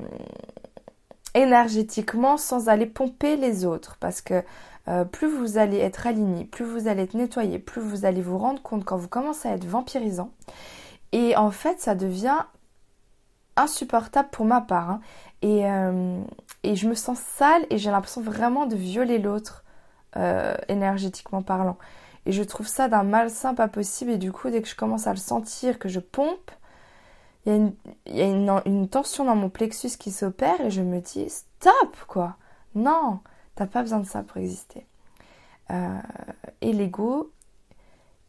[1.34, 3.96] énergétiquement sans aller pomper les autres?
[3.98, 4.42] Parce que
[4.86, 8.38] euh, plus vous allez être aligné, plus vous allez être nettoyé, plus vous allez vous
[8.38, 10.30] rendre compte quand vous commencez à être vampirisant.
[11.12, 12.44] Et en fait, ça devient
[13.56, 14.90] insupportable pour ma part.
[14.90, 15.00] Hein.
[15.44, 16.22] Euh,
[16.62, 19.64] et, je me sens sale et j'ai l'impression vraiment de violer l'autre,
[20.16, 21.76] euh, énergétiquement parlant.
[22.26, 24.12] Et je trouve ça d'un malsain pas possible.
[24.12, 26.50] Et du coup, dès que je commence à le sentir, que je pompe,
[27.46, 27.72] il
[28.06, 32.36] y a, une, tension dans mon plexus qui s'opère et je me dis stop quoi.
[32.74, 33.20] Non,
[33.54, 34.86] t'as pas besoin de ça pour exister.
[35.70, 36.00] Euh,
[36.62, 37.30] et l'ego,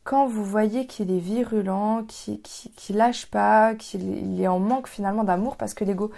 [0.04, 5.24] quand vous voyez qu'il est virulent, qu'il qui, lâche pas, qu'il est en manque finalement
[5.24, 6.12] d'amour, parce que l'ego,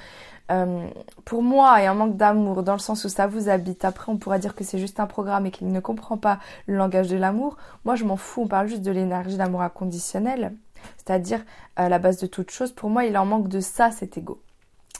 [0.51, 0.87] euh,
[1.25, 3.85] pour moi, est en manque d'amour dans le sens où ça vous habite.
[3.85, 6.75] Après, on pourra dire que c'est juste un programme et qu'il ne comprend pas le
[6.75, 7.57] langage de l'amour.
[7.85, 8.43] Moi, je m'en fous.
[8.43, 10.53] On parle juste de l'énergie d'amour inconditionnel,
[10.97, 11.43] c'est-à-dire
[11.79, 12.71] euh, la base de toute chose.
[12.71, 14.41] Pour moi, il en manque de ça, cet ego.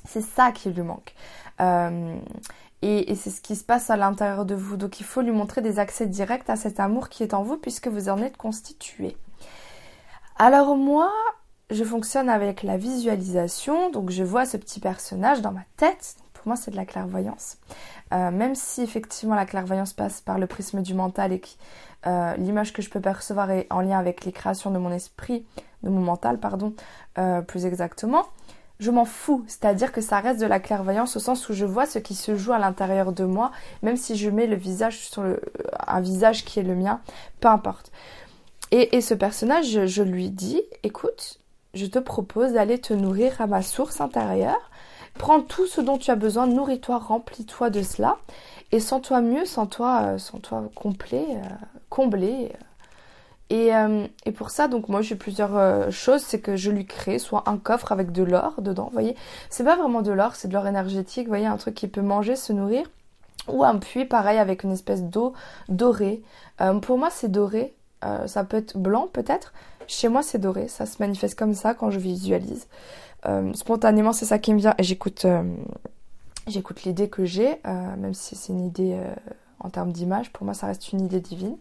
[0.05, 1.13] C'est ça qui lui manque.
[1.59, 2.17] Euh,
[2.81, 4.77] et, c'est ce qui se passe à l'intérieur de vous.
[4.77, 7.57] Donc il faut lui montrer des accès directs à cet amour qui est en vous
[7.57, 9.17] puisque vous en êtes constitué.
[10.37, 11.11] Alors moi,
[11.69, 13.89] je fonctionne avec la visualisation.
[13.91, 16.15] Donc je vois ce petit personnage dans ma tête.
[16.33, 17.57] Pour moi, c'est de la clairvoyance.
[18.13, 21.47] Euh, même si effectivement la clairvoyance passe par le prisme du mental et que
[22.05, 25.45] euh, l'image que je peux percevoir est en lien avec les créations de mon esprit,
[25.83, 26.73] de mon mental, pardon,
[27.17, 28.25] euh, plus exactement
[28.79, 29.43] je m'en fous.
[29.47, 32.35] C'est-à-dire que ça reste de la clairvoyance au sens où je vois ce qui se
[32.35, 33.51] joue à l'intérieur de moi,
[33.81, 35.41] même si je mets le visage sur le,
[35.87, 37.01] un visage qui est le mien,
[37.39, 37.91] peu importe.
[38.71, 41.39] Et, ce personnage, je, lui dis, écoute,
[41.77, 44.71] je te propose d'aller te nourrir à ma source intérieure.
[45.17, 48.17] Prends tout ce dont tu as besoin, nourris-toi, remplis-toi de cela.
[48.71, 51.47] Et sens-toi mieux, sens-toi, euh, sens-toi complet, euh,
[51.89, 52.63] comblé, euh,
[53.53, 57.43] euh, et, pour ça, donc moi j'ai plusieurs choses, c'est que je lui crée soit
[57.47, 59.15] un coffre avec de l'or dedans, vous voyez.
[59.49, 62.01] C'est pas vraiment de l'or, c'est de l'or énergétique, vous voyez, un truc qui peut
[62.01, 62.89] manger, se nourrir.
[63.47, 65.31] Ou un puits, pareil, avec une espèce d'eau
[65.69, 66.21] dorée.
[66.81, 69.53] Pour moi c'est doré, ça peut être blanc peut-être.
[69.87, 72.67] Chez moi c'est doré, ça se manifeste comme ça quand je visualise.
[73.53, 75.25] spontanément c'est ça qui me vient j'écoute,
[76.47, 78.99] j'écoute l'idée que j'ai, même si c'est une idée
[79.59, 81.57] en termes d'image, pour moi ça reste une idée divine.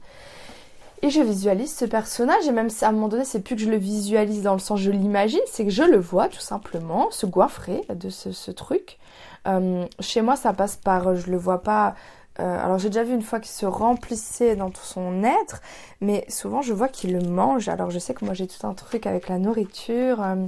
[1.02, 3.62] Et je visualise ce personnage, et même si à un moment donné, c'est plus que
[3.62, 7.10] je le visualise dans le sens je l'imagine, c'est que je le vois tout simplement,
[7.10, 8.98] se goinfrer de ce, truc.
[9.46, 11.94] Euh, chez moi, ça passe par, je le vois pas.
[12.38, 15.60] Euh, alors j'ai déjà vu une fois qu'il se remplissait dans tout son être,
[16.00, 17.68] mais souvent je vois qu'il le mange.
[17.68, 20.22] Alors je sais que moi j'ai tout un truc avec la nourriture.
[20.22, 20.46] Euh,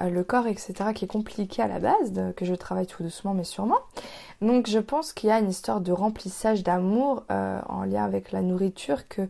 [0.00, 3.44] le corps, etc., qui est compliqué à la base, que je travaille tout doucement mais
[3.44, 3.78] sûrement.
[4.40, 8.30] Donc je pense qu'il y a une histoire de remplissage d'amour euh, en lien avec
[8.30, 9.22] la nourriture que,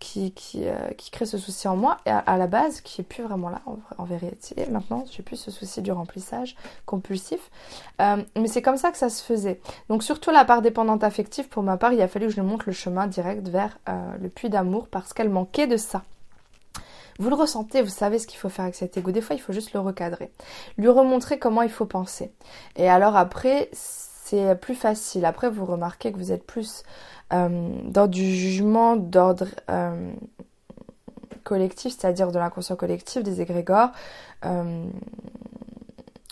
[0.00, 3.04] qui, qui, euh, qui, crée ce souci en moi, et à, la base, qui est
[3.04, 3.62] plus vraiment là
[3.98, 4.66] en, vérité.
[4.70, 7.50] Maintenant, j'ai plus ce souci du remplissage compulsif.
[8.00, 9.60] mais c'est comme ça que ça se faisait.
[9.88, 12.46] Donc surtout la part dépendante affective, pour ma part, il a fallu que je lui
[12.46, 13.78] montre le chemin direct vers
[14.20, 16.02] le puits d'amour parce qu'elle manquait de ça.
[17.18, 19.10] Vous le ressentez, vous savez ce qu'il faut faire avec cet ego.
[19.10, 20.30] Des fois, il faut juste le recadrer.
[20.76, 22.32] Lui remontrer comment il faut penser.
[22.76, 25.24] Et alors après, c'est plus facile.
[25.24, 26.82] Après, vous remarquez que vous êtes plus
[27.32, 30.12] euh, dans du jugement d'ordre euh,
[31.42, 33.90] collectif, c'est-à-dire de l'inconscient collectif, des égrégores.
[34.44, 34.86] Euh,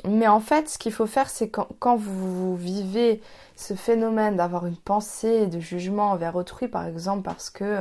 [0.07, 3.23] mais en fait, ce qu'il faut faire, c'est quand, quand, vous vivez
[3.57, 7.81] ce phénomène d'avoir une pensée de jugement envers autrui, par exemple, parce que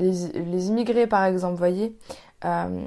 [0.00, 1.96] les, immigrés, par exemple, voyez,
[2.44, 2.82] euh,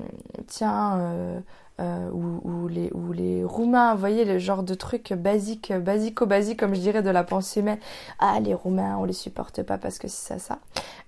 [0.47, 1.39] tiens, euh,
[1.79, 6.81] euh, ou, les, ou les Roumains, voyez, le genre de truc basique, basico-basique, comme je
[6.81, 7.79] dirais, de la pensée humaine.
[8.19, 10.59] Ah, les Roumains, on les supporte pas parce que c'est ça,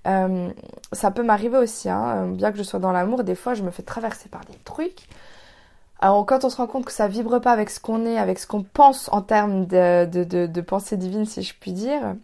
[0.06, 0.30] ça.
[0.92, 3.72] ça peut m'arriver aussi, hein, bien que je sois dans l'amour, des fois, je me
[3.72, 5.08] fais traverser par des trucs.
[6.00, 8.38] Alors, quand on se rend compte que ça vibre pas avec ce qu'on est, avec
[8.38, 12.16] ce qu'on pense en termes de, de, de, pensée divine, si je puis dire,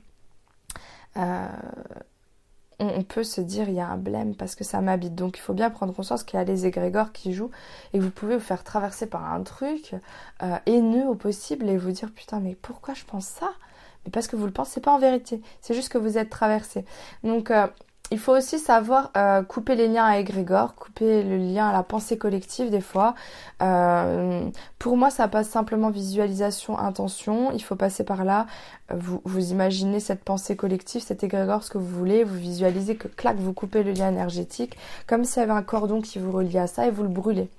[2.81, 5.15] on, peut se dire il y a un blême parce que ça m'habite.
[5.15, 7.51] Donc il faut bien prendre conscience qu'il y a les égrégores qui jouent
[7.93, 9.95] et vous pouvez vous faire traverser par un truc
[10.43, 13.51] euh, haineux au possible et vous dire putain mais pourquoi je pense ça?
[14.05, 15.41] Mais parce que vous le pensez pas en vérité.
[15.61, 16.85] C'est juste que vous êtes traversé.
[17.23, 17.67] Donc euh,
[18.11, 21.81] il faut aussi savoir euh, couper les liens à égrégore, couper le lien à la
[21.81, 23.15] pensée collective des fois.
[23.61, 27.53] Euh, pour moi, ça passe simplement visualisation, intention.
[27.53, 28.47] Il faut passer par là.
[28.93, 29.21] Vous,
[29.51, 32.25] imaginez cette pensée collective, cet égrégore, ce que vous voulez.
[32.25, 36.01] Vous visualisez que clac, vous coupez le lien énergétique, comme s'il y avait un cordon
[36.01, 37.49] qui vous relie à ça et vous le brûlez.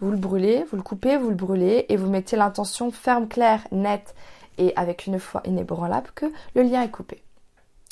[0.00, 3.60] Vous le brûlez, vous le coupez, vous le brûlez et vous mettez l'intention ferme, claire,
[3.70, 4.16] nette
[4.58, 6.26] et avec une foi inébranlable que
[6.56, 7.22] le lien est coupé.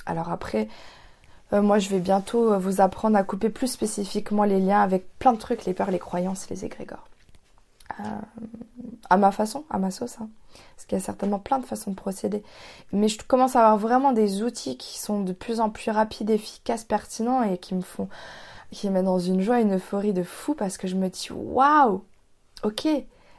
[0.04, 0.66] Alors après,
[1.60, 5.32] moi, je vais bientôt euh, vous apprendre à couper plus spécifiquement les liens avec plein
[5.32, 7.06] de trucs, les peurs, les croyances, les égrégores.
[8.00, 8.04] Euh,
[9.10, 10.16] à ma façon, à ma sauce.
[10.20, 10.28] Hein.
[10.74, 12.42] Parce qu'il y a certainement plein de façons de procéder.
[12.92, 16.30] Mais je commence à avoir vraiment des outils qui sont de plus en plus rapides,
[16.30, 18.08] efficaces, pertinents et qui me font,
[18.70, 21.28] qui me mettent dans une joie, une euphorie de fou parce que je me dis
[21.30, 22.02] waouh,
[22.62, 22.88] ok,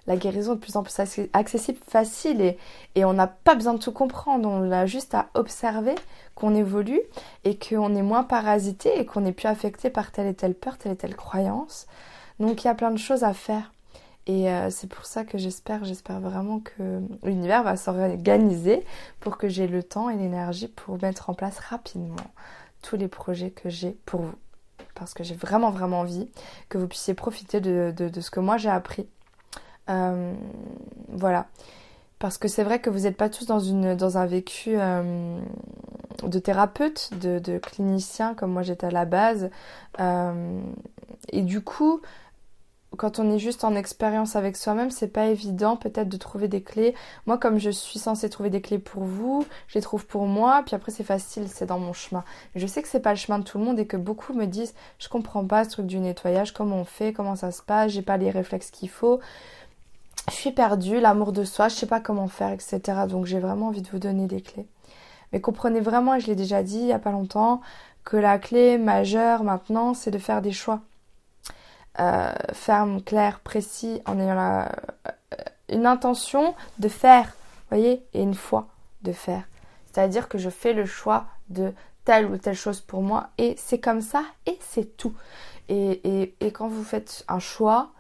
[0.05, 0.95] la guérison est de plus en plus
[1.33, 2.57] accessible, facile et,
[2.95, 4.49] et on n'a pas besoin de tout comprendre.
[4.49, 5.95] On a juste à observer
[6.35, 7.01] qu'on évolue
[7.45, 10.77] et qu'on est moins parasité et qu'on n'est plus affecté par telle et telle peur,
[10.77, 11.87] telle et telle croyance.
[12.39, 13.71] Donc il y a plein de choses à faire.
[14.25, 18.85] Et euh, c'est pour ça que j'espère, j'espère vraiment que l'univers va s'organiser
[19.19, 22.15] pour que j'ai le temps et l'énergie pour mettre en place rapidement
[22.81, 24.35] tous les projets que j'ai pour vous.
[24.95, 26.29] Parce que j'ai vraiment, vraiment envie
[26.69, 29.07] que vous puissiez profiter de, de ce que moi j'ai appris
[29.89, 30.34] euh,
[31.10, 31.48] voilà.
[32.19, 35.39] Parce que c'est vrai que vous n'êtes pas tous dans, une, dans un vécu euh,
[36.24, 39.50] de thérapeute, de, clinicien, comme moi j'étais à la base.
[40.00, 40.62] Euh,
[41.30, 42.02] et du coup,
[42.98, 46.62] quand on est juste en expérience avec soi-même, c'est pas évident peut-être de trouver des
[46.62, 46.93] clés.
[47.26, 50.62] Moi, comme je suis censée trouver des clés pour vous, je les trouve pour moi,
[50.65, 52.24] puis après c'est facile, c'est dans mon chemin.
[52.56, 54.46] Je sais que c'est pas le chemin de tout le monde et que beaucoup me
[54.46, 57.91] disent je comprends pas ce truc du nettoyage, comment on fait, comment ça se passe,
[57.91, 59.19] j'ai pas les réflexes qu'il faut
[60.30, 62.82] je suis perdue, l'amour de soi, je sais pas comment faire, etc.
[63.10, 64.67] Donc j'ai vraiment envie de vous donner des clés.
[65.32, 67.62] Mais comprenez vraiment, et je l'ai déjà dit il y a pas longtemps,
[68.04, 70.82] que la clé majeure maintenant, c'est de faire des choix.
[71.99, 74.65] Euh, ferme, clair, précis, en ayant euh,
[75.69, 77.34] une intention de faire,
[77.69, 78.67] voyez, et une foi
[79.04, 79.43] de faire.
[79.91, 81.73] C'est-à-dire que je fais le choix de
[82.06, 85.13] telle ou telle chose pour moi, et c'est comme ça, et c'est tout.
[85.69, 87.91] Et, et, et quand vous faites un choix,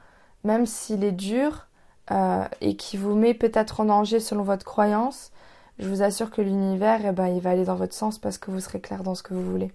[0.43, 1.67] même s'il est dur,
[2.11, 5.31] euh, et qui vous met peut-être en danger selon votre croyance,
[5.79, 8.51] je vous assure que l'univers, eh ben, il va aller dans votre sens parce que
[8.51, 9.71] vous serez clair dans ce que vous voulez.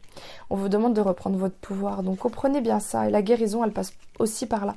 [0.49, 2.03] On vous demande de reprendre votre pouvoir.
[2.03, 3.09] Donc comprenez bien ça.
[3.09, 4.75] Et la guérison, elle passe aussi par là.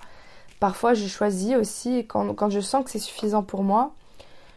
[0.59, 3.93] Parfois, je choisis aussi, quand, quand je sens que c'est suffisant pour moi,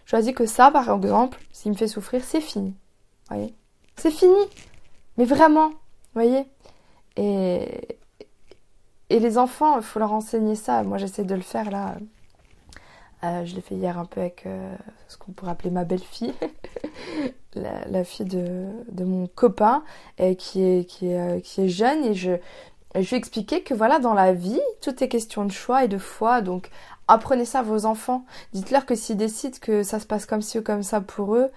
[0.04, 2.74] je choisis que ça, par exemple, s'il me fait souffrir, c'est fini.
[3.28, 3.54] Voyez?
[3.96, 4.36] C'est fini.
[5.16, 5.70] Mais vraiment.
[6.14, 6.46] Voyez?
[7.16, 7.98] Et,
[9.10, 10.82] et les enfants, il faut leur enseigner ça.
[10.82, 11.94] Moi, j'essaie de le faire là
[13.24, 14.74] euh, je l'ai fait hier un peu avec euh,
[15.08, 16.34] ce qu'on pourrait appeler ma belle-fille,
[17.54, 19.82] la, fille de, mon copain,
[20.38, 22.04] qui, est, qui, est, euh, qui est jeune.
[22.04, 22.32] Et je,
[22.94, 25.88] je lui ai expliqué que voilà, dans la vie, tout est question de choix et
[25.88, 26.42] de foi.
[26.42, 26.70] Donc
[27.08, 28.26] apprenez ça à vos enfants.
[28.52, 31.50] Dites-leur que s'ils décident que ça se passe comme ci ou comme ça pour eux,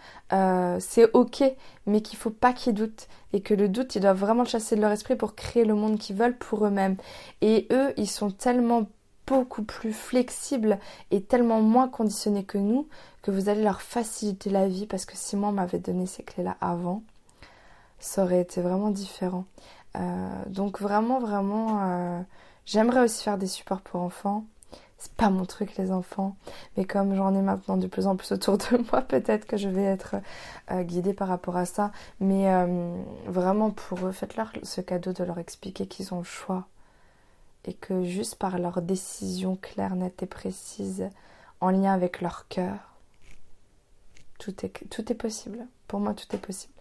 [0.80, 1.44] c'est ok,
[1.86, 3.08] mais qu'il faut pas qu'ils doutent.
[3.34, 6.00] Et que le doute, ils doivent vraiment chasser de leur esprit pour créer le monde
[6.00, 6.96] qu'ils veulent pour eux-mêmes.
[7.42, 8.88] Et eux, ils sont tellement
[9.28, 10.80] beaucoup plus flexibles
[11.12, 12.88] et tellement moins conditionnés que nous
[13.22, 16.56] que vous allez leur faciliter la vie parce que si moi m'avait donné ces clés-là
[16.62, 17.04] avant,
[18.00, 19.46] ça aurait été vraiment différent.
[19.98, 22.22] Euh, donc vraiment, vraiment, euh,
[22.66, 24.46] j'aimerais aussi faire des supports pour enfants.
[25.00, 26.36] C'est pas mon truc les enfants,
[26.76, 29.70] mais comme j'en ai maintenant de plus en plus autour de moi, peut-être que je
[29.70, 30.16] vais être
[30.72, 31.92] euh, guidée par rapport à ça.
[32.20, 32.48] Mais
[33.28, 36.68] vraiment pour eux, faites-leur ce cadeau de leur expliquer qu'ils ont le choix
[37.68, 41.10] et que juste par leur décision claire, nette et précise,
[41.60, 42.78] en lien avec leur cœur,
[44.40, 45.68] tout est, tout est possible.
[45.88, 46.74] Pour moi, tout est possible.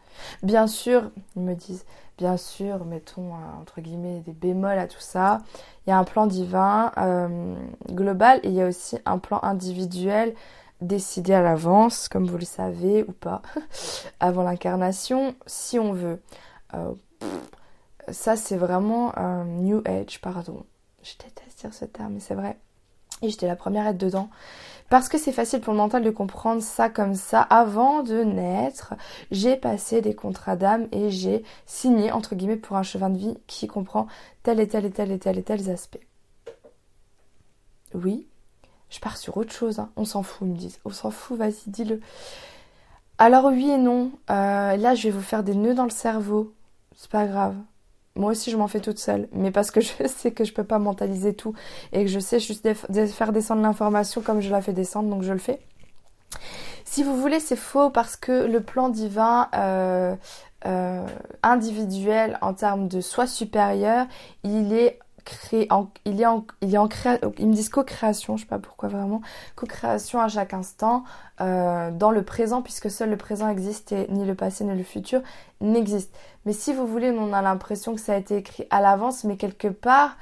[0.42, 1.84] Bien sûr, ils me disent,
[2.16, 5.42] bien sûr, mettons euh, entre guillemets des bémols à tout ça.
[5.86, 7.54] Il y a un plan divin euh,
[7.90, 10.34] global et il y a aussi un plan individuel
[10.80, 13.42] décidé à l'avance, comme vous le savez ou pas,
[14.20, 16.20] avant l'incarnation, si on veut.
[16.74, 16.92] Euh,
[18.08, 20.64] ça, c'est vraiment un New Age, pardon.
[21.06, 22.58] Je déteste dire ce terme, mais c'est vrai.
[23.22, 24.28] Et j'étais la première à être dedans.
[24.88, 27.42] Parce que c'est facile pour le mental de comprendre ça comme ça.
[27.42, 28.94] Avant de naître,
[29.30, 33.38] j'ai passé des contrats d'âme et j'ai signé, entre guillemets, pour un chemin de vie
[33.46, 34.08] qui comprend
[34.42, 36.04] tel et tel et tel et tel et tels aspects.
[37.94, 38.26] Oui,
[38.90, 39.78] je pars sur autre chose.
[39.78, 39.90] Hein.
[39.94, 40.80] On s'en fout, ils me disent.
[40.84, 42.00] On s'en fout, vas-y, dis-le.
[43.18, 44.10] Alors oui et non.
[44.30, 46.52] Euh, là, je vais vous faire des nœuds dans le cerveau.
[46.96, 47.54] C'est pas grave.
[48.16, 50.64] Moi aussi, je m'en fais toute seule, mais parce que je sais que je peux
[50.64, 51.54] pas mentaliser tout
[51.92, 52.66] et que je sais juste
[53.12, 55.60] faire descendre l'information comme je la fais descendre, donc je le fais.
[56.84, 60.16] Si vous voulez, c'est faux parce que le plan divin euh,
[60.64, 61.06] euh,
[61.42, 64.06] individuel en termes de soi supérieur,
[64.44, 64.98] il est
[65.52, 65.90] il est en,
[66.60, 66.88] il est en
[67.38, 69.20] ils me disent co-création, je sais pas pourquoi vraiment,
[69.54, 71.04] co-création à chaque instant,
[71.40, 74.84] euh, dans le présent, puisque seul le présent existe et ni le passé ni le
[74.84, 75.20] futur
[75.60, 76.16] n'existent.
[76.44, 79.36] Mais si vous voulez, on a l'impression que ça a été écrit à l'avance, mais
[79.36, 80.16] quelque part,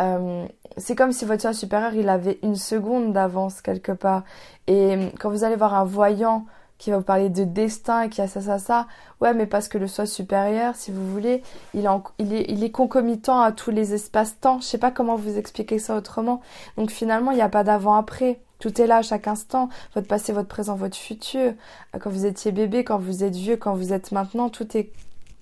[0.00, 4.24] euh, c'est comme si votre soi supérieur, il avait une seconde d'avance quelque part.
[4.66, 6.46] Et quand vous allez voir un voyant
[6.78, 8.86] qui va vous parler de destin et qui a ça, ça, ça.
[9.20, 11.42] Ouais, mais parce que le soi supérieur, si vous voulez,
[11.74, 14.60] il, il, est, il est concomitant à tous les espaces-temps.
[14.60, 16.42] Je sais pas comment vous expliquer ça autrement.
[16.76, 18.40] Donc finalement, il n'y a pas d'avant-après.
[18.58, 19.68] Tout est là à chaque instant.
[19.94, 21.54] Votre passé, votre présent, votre futur.
[21.98, 24.90] Quand vous étiez bébé, quand vous êtes vieux, quand vous êtes maintenant, tout est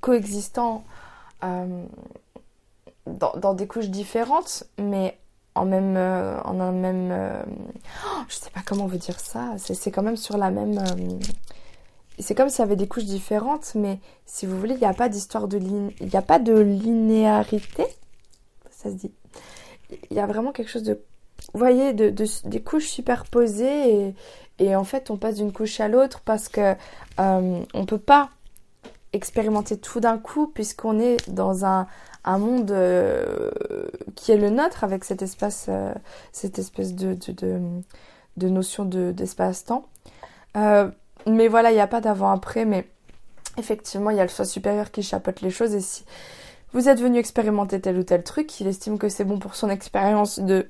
[0.01, 0.85] coexistant
[1.43, 1.85] euh,
[3.07, 5.19] dans, dans des couches différentes, mais
[5.55, 7.43] en même euh, en un même euh,
[8.07, 9.55] oh, je sais pas comment vous dire ça.
[9.59, 11.19] C'est quand même sur la même euh,
[12.19, 14.95] c'est comme s'il y avait des couches différentes mais si vous voulez il n'y a
[14.95, 17.87] pas d'histoire de ligne il n'y a pas de linéarité.
[18.71, 19.13] Ça se dit.
[20.11, 21.01] Il y a vraiment quelque chose de
[21.53, 22.13] vous voyez de,
[22.45, 24.15] des couches superposées et,
[24.59, 26.75] et en fait on passe d'une couche à l'autre parce que
[27.19, 28.31] on peut pas
[29.15, 31.87] expérimenter tout d'un coup puisqu'on est dans un
[32.25, 33.51] un monde euh,
[34.15, 35.93] qui est le nôtre avec cet espace, euh,
[36.33, 37.61] cette espèce de, de,
[38.37, 39.87] de, notion d'espace-temps.
[40.57, 40.91] Euh,
[41.27, 42.89] mais voilà, il n'y a pas d'avant-après, mais
[43.59, 46.05] effectivement, il y a le soi supérieur qui chapeaute les choses et si
[46.73, 49.69] vous êtes venu expérimenter tel ou tel truc, il estime que c'est bon pour son
[49.69, 50.69] expérience de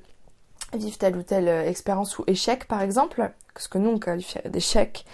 [0.73, 5.05] vivre telle ou telle expérience ou échec par exemple, ce que nous on d'échec,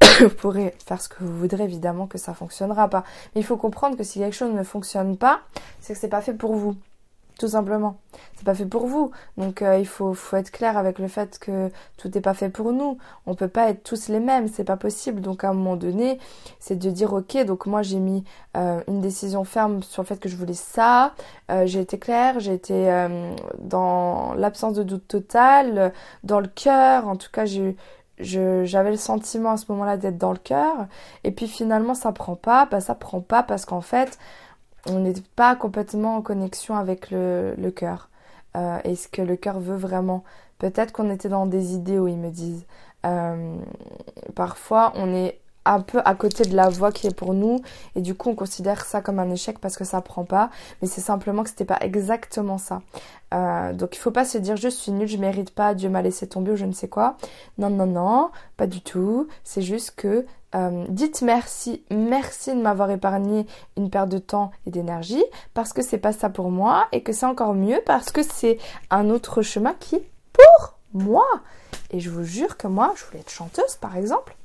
[0.20, 3.04] vous pourrez faire ce que vous voudrez, évidemment que ça fonctionnera pas.
[3.34, 5.40] Mais il faut comprendre que si quelque chose ne fonctionne pas,
[5.80, 6.76] c'est que c'est pas fait pour vous.
[7.38, 7.98] Tout simplement.
[8.36, 9.10] C'est pas fait pour vous.
[9.36, 12.48] Donc euh, il faut, faut être clair avec le fait que tout n'est pas fait
[12.48, 12.96] pour nous.
[13.26, 15.20] On peut pas être tous les mêmes, c'est pas possible.
[15.20, 16.18] Donc à un moment donné,
[16.60, 18.24] c'est de dire ok, donc moi j'ai mis
[18.56, 21.12] euh, une décision ferme sur le fait que je voulais ça.
[21.50, 23.06] Euh, j'ai été claire, j'ai été
[23.58, 25.92] dans l'absence de doute total,
[26.24, 27.06] dans le cœur.
[27.06, 27.44] En tout cas,
[28.18, 30.86] j'avais le sentiment à ce moment-là d'être dans le cœur
[31.22, 34.18] et puis finalement ça prend pas bah ça prend pas parce qu'en fait
[34.88, 38.08] on n'est pas complètement en connexion avec le, le cœur.
[38.56, 40.24] Euh, et ce que le cœur veut vraiment?
[40.58, 42.64] Peut-être qu'on était dans des idéaux ils me disent.
[43.04, 43.56] Euh,
[44.34, 47.60] parfois on est un peu à côté de la voie qui est pour nous
[47.94, 50.50] et du coup on considère ça comme un échec parce que ça prend pas.
[50.80, 52.82] Mais c'est simplement que c'était pas exactement ça.
[53.34, 56.02] Euh, donc il faut pas se dire je suis nulle je mérite pas Dieu m'a
[56.02, 57.16] laissé tomber ou je ne sais quoi.
[57.58, 59.28] Non non non pas du tout.
[59.44, 64.70] C'est juste que euh, dites merci merci de m'avoir épargné une perte de temps et
[64.70, 65.24] d'énergie
[65.54, 68.58] parce que c'est pas ça pour moi et que c'est encore mieux parce que c'est
[68.90, 69.98] un autre chemin qui
[70.32, 71.26] pour moi
[71.90, 74.36] et je vous jure que moi je voulais être chanteuse par exemple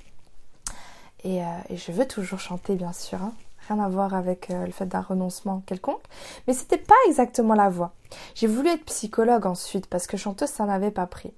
[1.25, 3.21] euh, et, je veux toujours chanter, bien sûr.
[3.21, 3.33] Hein.
[3.67, 6.03] Rien à voir avec euh, le fait d'un renoncement quelconque.
[6.47, 7.93] Mais c'était pas exactement la voix.
[8.35, 11.33] J'ai voulu être psychologue ensuite parce que chanteuse, ça n'avait pas pris.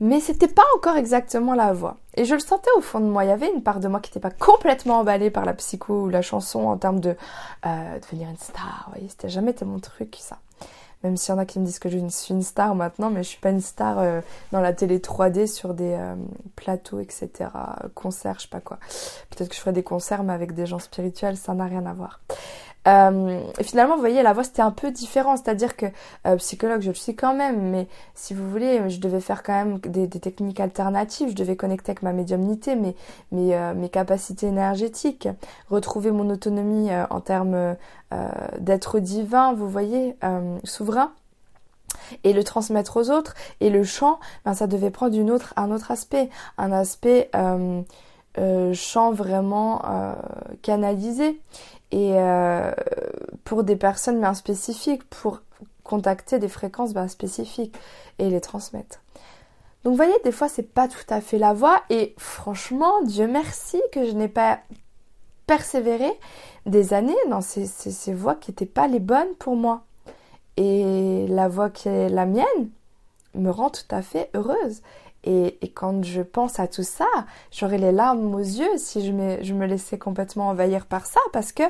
[0.00, 1.98] Mais c'était pas encore exactement la voix.
[2.14, 3.24] Et je le sentais au fond de moi.
[3.24, 6.04] Il y avait une part de moi qui n'était pas complètement emballée par la psycho
[6.04, 7.16] ou la chanson en termes de
[7.66, 8.84] euh, devenir une star.
[8.86, 10.38] Vous voyez, c'était jamais été mon truc, ça.
[11.02, 13.22] Même s'il y en a qui me disent que je suis une star maintenant, mais
[13.22, 14.20] je suis pas une star euh,
[14.52, 16.14] dans la télé 3D sur des euh,
[16.56, 17.30] plateaux, etc.
[17.94, 18.78] Concerts, je sais pas quoi.
[19.30, 21.94] Peut-être que je ferai des concerts, mais avec des gens spirituels, ça n'a rien à
[21.94, 22.20] voir.
[22.90, 25.86] Euh, finalement, vous voyez, la voix c'était un peu différent, c'est-à-dire que
[26.26, 29.52] euh, psychologue, je le suis quand même, mais si vous voulez, je devais faire quand
[29.52, 32.94] même des, techniques alternatives, je devais connecter avec ma médiumnité, mes,
[33.54, 35.28] euh, capacités énergétiques,
[35.68, 37.76] retrouver mon autonomie en termes
[38.58, 40.16] d'être divin, vous voyez,
[40.64, 41.12] souverain.
[42.22, 43.34] Et le transmettre aux autres.
[43.60, 45.16] Et le chant, ben, ça devait prendre
[45.56, 47.30] un autre aspect, un aspect
[48.72, 49.82] chant vraiment
[50.62, 51.40] canalisé
[51.92, 52.72] et euh,
[53.44, 55.42] pour des personnes bien spécifiques, pour
[55.84, 57.76] contacter des fréquences bien spécifiques
[58.18, 59.00] et les transmettre.
[59.84, 63.80] Donc voyez, des fois c'est pas tout à fait la voie et franchement, Dieu merci
[63.92, 64.60] que je n'ai pas
[65.46, 66.10] persévéré
[66.66, 69.82] des années dans ces, ces, ces voies qui n'étaient pas les bonnes pour moi.
[70.56, 72.70] Et la voie qui est la mienne
[73.34, 74.82] me rend tout à fait heureuse.
[75.24, 77.06] Et, quand je pense à tout ça,
[77.50, 81.20] j'aurais les larmes aux yeux si je me, je me laissais complètement envahir par ça,
[81.32, 81.64] parce que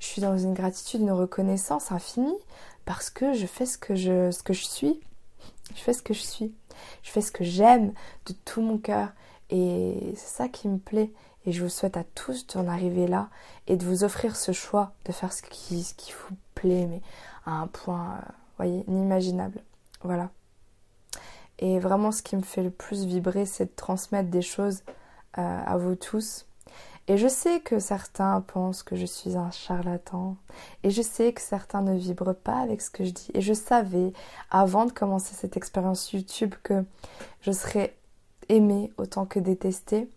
[0.00, 2.38] je suis dans une gratitude, une reconnaissance infinie,
[2.84, 5.00] parce que je fais ce que je, ce que je suis.
[5.74, 6.54] Je fais ce que je suis.
[7.02, 7.92] Je fais ce que j'aime
[8.26, 9.08] de tout mon cœur.
[9.50, 11.10] Et c'est ça qui me plaît.
[11.46, 13.28] Et je vous souhaite à tous d'en arriver là
[13.66, 17.02] et de vous offrir ce choix de faire ce qui, ce qui vous plaît, mais
[17.44, 19.62] à un point, euh, voyez, inimaginable.
[20.02, 20.30] Voilà.
[21.58, 24.82] Et vraiment, ce qui me fait le plus vibrer, c'est de transmettre des choses
[25.38, 26.46] euh, à vous tous.
[27.06, 30.36] Et je sais que certains pensent que je suis un charlatan.
[30.82, 33.30] Et je sais que certains ne vibrent pas avec ce que je dis.
[33.34, 34.12] Et je savais,
[34.50, 36.84] avant de commencer cette expérience YouTube, que
[37.42, 37.94] je serais
[38.48, 40.08] aimée autant que détestée.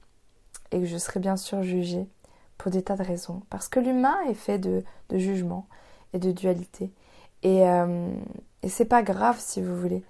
[0.72, 2.08] Et que je serais bien sûr jugée
[2.58, 3.42] pour des tas de raisons.
[3.50, 5.68] Parce que l'humain est fait de, de jugement
[6.14, 6.92] et de dualité.
[7.44, 8.10] Et, euh,
[8.64, 10.04] et c'est pas grave si vous voulez.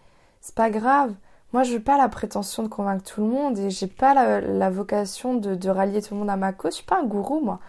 [0.47, 1.13] C'est pas grave.
[1.51, 4.69] Moi, je n'ai pas la prétention de convaincre tout le monde et j'ai pas la,
[4.69, 6.71] vocation de, rallier tout le monde à ma cause.
[6.71, 7.59] Je suis pas un gourou, moi.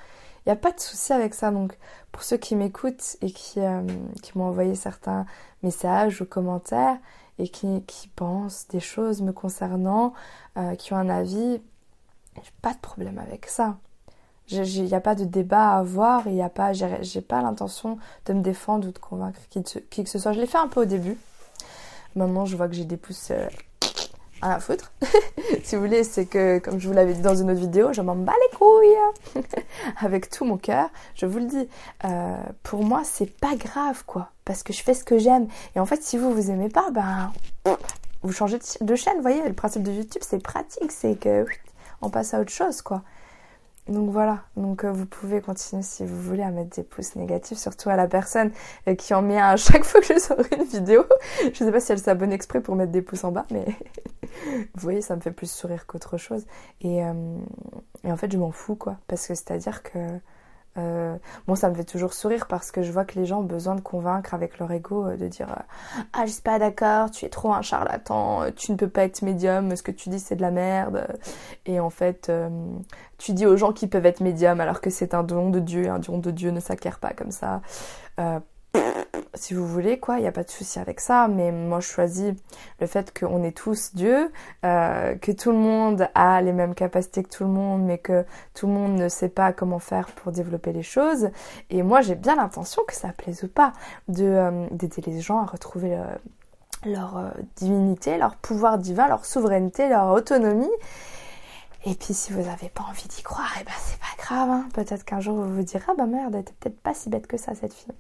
[0.47, 1.51] Il n'y a pas de souci avec ça.
[1.51, 1.77] Donc,
[2.13, 3.83] pour ceux qui m'écoutent et qui, euh,
[4.37, 5.27] m'ont envoyé certains
[5.65, 6.99] messages ou commentaires
[7.41, 7.83] et qui,
[8.15, 10.15] pensent des choses me concernant,
[10.57, 11.61] euh, qui ont un avis,
[12.37, 13.77] j'ai pas de problème avec ça.
[14.53, 17.99] Il n'y a pas de débat à avoir, il n'y a pas, j'ai pas l'intention
[18.27, 20.33] de me défendre ou de convaincre qui que ce soit.
[20.33, 21.19] Je l'ai fait un peu au début,
[22.17, 23.47] Maintenant, je vois que j'ai des pouces euh,
[24.43, 24.93] à la foutre.
[25.65, 28.01] si vous voulez, c'est que, comme je vous l'avais dit dans une autre vidéo, je
[28.01, 29.45] m'en bats les couilles
[30.01, 30.89] avec tout mon cœur.
[31.15, 31.69] Je vous le dis,
[32.05, 35.49] euh, pour moi, c'est pas grave, quoi, parce que je fais ce que j'aime.
[35.77, 37.33] Et en fait, si vous vous aimez pas, ben,
[38.23, 39.21] vous changez de chaîne.
[39.21, 41.45] Voyez, le principe de YouTube, c'est pratique, c'est que
[42.01, 43.03] on passe à autre chose, quoi.
[43.89, 47.57] Donc voilà, donc euh, vous pouvez continuer si vous voulez à mettre des pouces négatifs,
[47.57, 48.51] surtout à la personne
[48.87, 51.05] euh, qui en met un à chaque fois que je sors une vidéo.
[51.43, 53.65] Je sais pas si elle s'abonne exprès pour mettre des pouces en bas, mais
[54.23, 56.45] vous voyez, ça me fait plus sourire qu'autre chose.
[56.83, 57.39] Et, euh,
[58.05, 58.99] et en fait, je m'en fous, quoi.
[59.07, 59.99] Parce que c'est-à-dire que
[60.79, 61.17] euh,
[61.47, 63.75] bon, ça me fait toujours sourire parce que je vois que les gens ont besoin
[63.75, 67.25] de convaincre avec leur ego, euh, de dire euh, Ah, je suis pas d'accord, tu
[67.25, 70.37] es trop un charlatan, tu ne peux pas être médium, ce que tu dis c'est
[70.37, 71.07] de la merde.
[71.67, 72.31] Et en fait,
[73.19, 75.89] tu dis aux gens qu'ils peuvent être médium alors que c'est un don de Dieu,
[75.91, 77.61] un don de Dieu ne s'acquiert pas comme ça
[79.39, 81.87] si vous voulez, quoi, il n'y a pas de souci avec ça, mais moi je
[81.87, 82.35] choisis
[82.81, 84.31] le fait qu'on est tous Dieu,
[84.65, 88.25] euh, que tout le monde a les mêmes capacités que tout le monde, mais que
[88.55, 91.31] tout le monde ne sait pas comment faire pour développer les choses.
[91.71, 93.73] Et moi j'ai bien l'intention, que ça plaise ou pas,
[94.09, 96.05] de euh, d'aider les gens à retrouver euh,
[96.85, 100.71] leur divinité, leur pouvoir divin, leur souveraineté, leur autonomie.
[101.87, 104.51] Et puis si vous n'avez pas envie d'y croire, et eh ben c'est pas grave,
[104.51, 104.69] hein.
[104.75, 107.27] peut-être qu'un jour vous vous direz ah bah merde, elle était peut-être pas si bête
[107.27, 107.95] que ça cette fille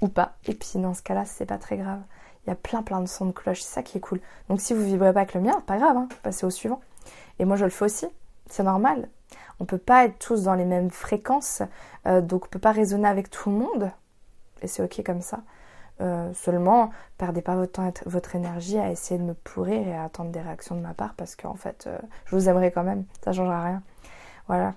[0.00, 0.32] ou pas.
[0.46, 2.00] Et puis dans ce cas-là, c'est pas très grave.
[2.46, 4.20] Il y a plein plein de sons de cloche, c'est ça qui est cool.
[4.48, 6.80] Donc si vous vibrez pas avec le mien, pas grave, hein, passez au suivant.
[7.38, 8.06] Et moi je le fais aussi,
[8.48, 9.08] c'est normal.
[9.60, 11.62] On peut pas être tous dans les mêmes fréquences,
[12.06, 13.90] euh, donc on peut pas raisonner avec tout le monde.
[14.62, 15.40] Et c'est ok comme ça.
[16.00, 20.04] Euh, seulement, perdez pas votre temps, votre énergie à essayer de me pourrir et à
[20.04, 23.04] attendre des réactions de ma part parce qu'en fait, euh, je vous aimerai quand même.
[23.24, 23.82] Ça changera rien.
[24.48, 24.74] Voilà.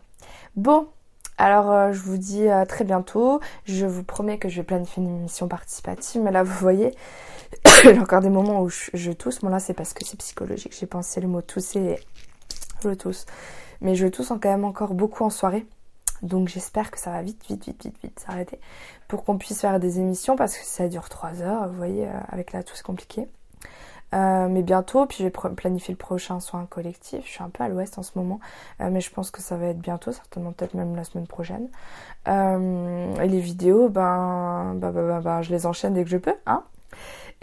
[0.56, 0.88] Bon,
[1.38, 3.40] alors euh, je vous dis à très bientôt.
[3.66, 6.22] Je vous promets que je vais planifier une émission participative.
[6.22, 6.96] Mais là vous voyez,
[7.84, 9.40] il y a encore des moments où je, tousse.
[9.40, 10.76] Bon là c'est parce que c'est psychologique.
[10.78, 12.00] J'ai pensé le mot tousser et
[12.84, 13.26] je tousse.
[13.82, 15.66] Mais je tousse quand même encore beaucoup en soirée.
[16.24, 18.60] Donc j'espère que ça va vite, vite, vite, vite, vite s'arrêter
[19.08, 21.68] pour qu'on puisse faire des émissions parce que ça dure 3 heures.
[21.68, 23.28] Vous voyez, euh, avec la tousse compliquée.
[24.14, 27.26] Euh, mais bientôt, puis je vais planifier le prochain soin collectif.
[27.26, 28.40] Je suis un peu à l'ouest en ce moment,
[28.80, 31.68] euh, mais je pense que ça va être bientôt, certainement peut-être même la semaine prochaine.
[32.28, 36.36] Euh, et les vidéos, ben, ben, ben, ben, je les enchaîne dès que je peux,
[36.46, 36.64] hein.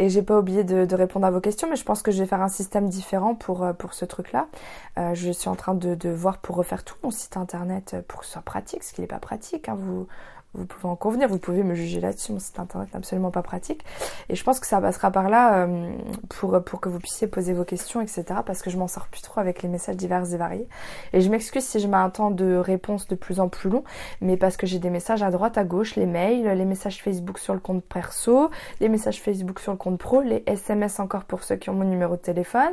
[0.01, 2.27] Et j'ai pas oublié de, répondre à vos questions, mais je pense que je vais
[2.27, 4.49] faire un système différent pour, pour ce truc-là.
[4.97, 8.27] Je suis en train de, de, voir pour refaire tout mon site internet pour que
[8.27, 9.69] ce soit pratique, ce qui n'est pas pratique.
[9.69, 9.77] Hein.
[9.79, 10.09] Vous,
[10.55, 13.42] vous pouvez en convenir, vous pouvez me juger là-dessus, mon site internet n'est absolument pas
[13.42, 13.84] pratique.
[14.28, 15.90] Et je pense que ça passera par là euh,
[16.28, 18.24] pour, pour que vous puissiez poser vos questions, etc.
[18.46, 20.68] Parce que je m'en sors plus trop avec les messages divers et variés.
[21.12, 23.84] Et je m'excuse si je mets un temps de réponse de plus en plus long,
[24.20, 27.38] mais parce que j'ai des messages à droite, à gauche, les mails, les messages Facebook
[27.38, 28.50] sur le compte perso,
[28.80, 31.84] les messages Facebook sur le compte pro, les SMS encore pour ceux qui ont mon
[31.84, 32.72] numéro de téléphone.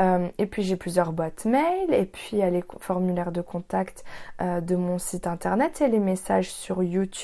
[0.00, 3.40] Euh, et puis j'ai plusieurs boîtes mail, et puis il y a les formulaires de
[3.40, 4.04] contact
[4.40, 7.17] euh, de mon site internet et les messages sur YouTube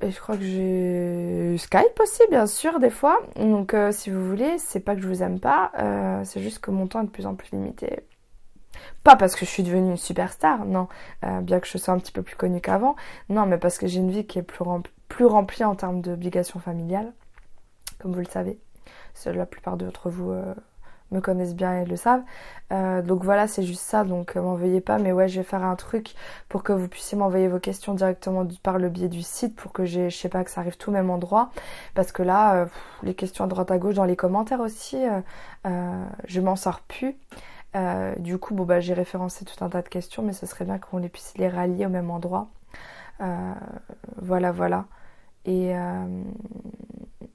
[0.00, 3.20] et je crois que j'ai Skype aussi, bien sûr, des fois.
[3.36, 6.58] Donc, euh, si vous voulez, c'est pas que je vous aime pas, euh, c'est juste
[6.58, 8.00] que mon temps est de plus en plus limité.
[9.02, 10.88] Pas parce que je suis devenue une superstar, non,
[11.24, 12.96] euh, bien que je sois un petit peu plus connue qu'avant,
[13.28, 14.64] non, mais parce que j'ai une vie qui est plus,
[15.08, 17.12] plus remplie en termes d'obligations familiales,
[17.98, 18.58] comme vous le savez.
[19.26, 20.34] La plupart d'entre vous
[21.10, 22.22] me connaissent bien et le savent.
[22.72, 24.98] Euh, donc voilà, c'est juste ça, donc euh, m'en veuillez pas.
[24.98, 26.14] Mais ouais, je vais faire un truc
[26.48, 29.84] pour que vous puissiez m'envoyer vos questions directement par le biais du site pour que
[29.84, 31.50] je sais pas, que ça arrive tout au même endroit.
[31.94, 32.66] Parce que là, euh,
[33.02, 34.98] les questions à droite à gauche, dans les commentaires aussi,
[35.64, 37.16] je m'en sors plus.
[38.18, 40.78] du coup, bon bah j'ai référencé tout un tas de questions, mais ce serait bien
[40.78, 42.48] qu'on les puisse les rallier au même endroit.
[44.20, 44.86] voilà, voilà.
[45.46, 45.74] Et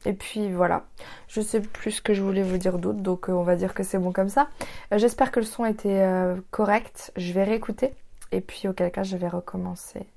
[0.05, 0.85] et puis voilà,
[1.27, 3.73] je sais plus ce que je voulais vous dire d'autre, donc euh, on va dire
[3.73, 4.47] que c'est bon comme ça.
[4.93, 7.93] Euh, j'espère que le son était euh, correct, je vais réécouter
[8.31, 10.07] et puis auquel cas je vais recommencer.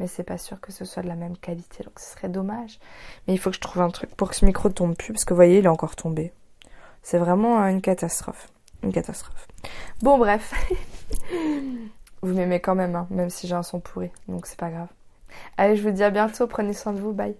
[0.00, 2.78] Mais c'est pas sûr que ce soit de la même qualité, donc ce serait dommage.
[3.26, 5.24] Mais il faut que je trouve un truc pour que ce micro tombe plus, parce
[5.24, 6.32] que vous voyez, il est encore tombé.
[7.02, 8.48] C'est vraiment une catastrophe.
[8.82, 9.48] Une catastrophe.
[10.02, 10.52] Bon bref.
[12.22, 14.88] vous m'aimez quand même, hein, même si j'ai un son pourri, donc c'est pas grave.
[15.56, 17.36] Allez, je vous dis à bientôt, prenez soin de vous, bye.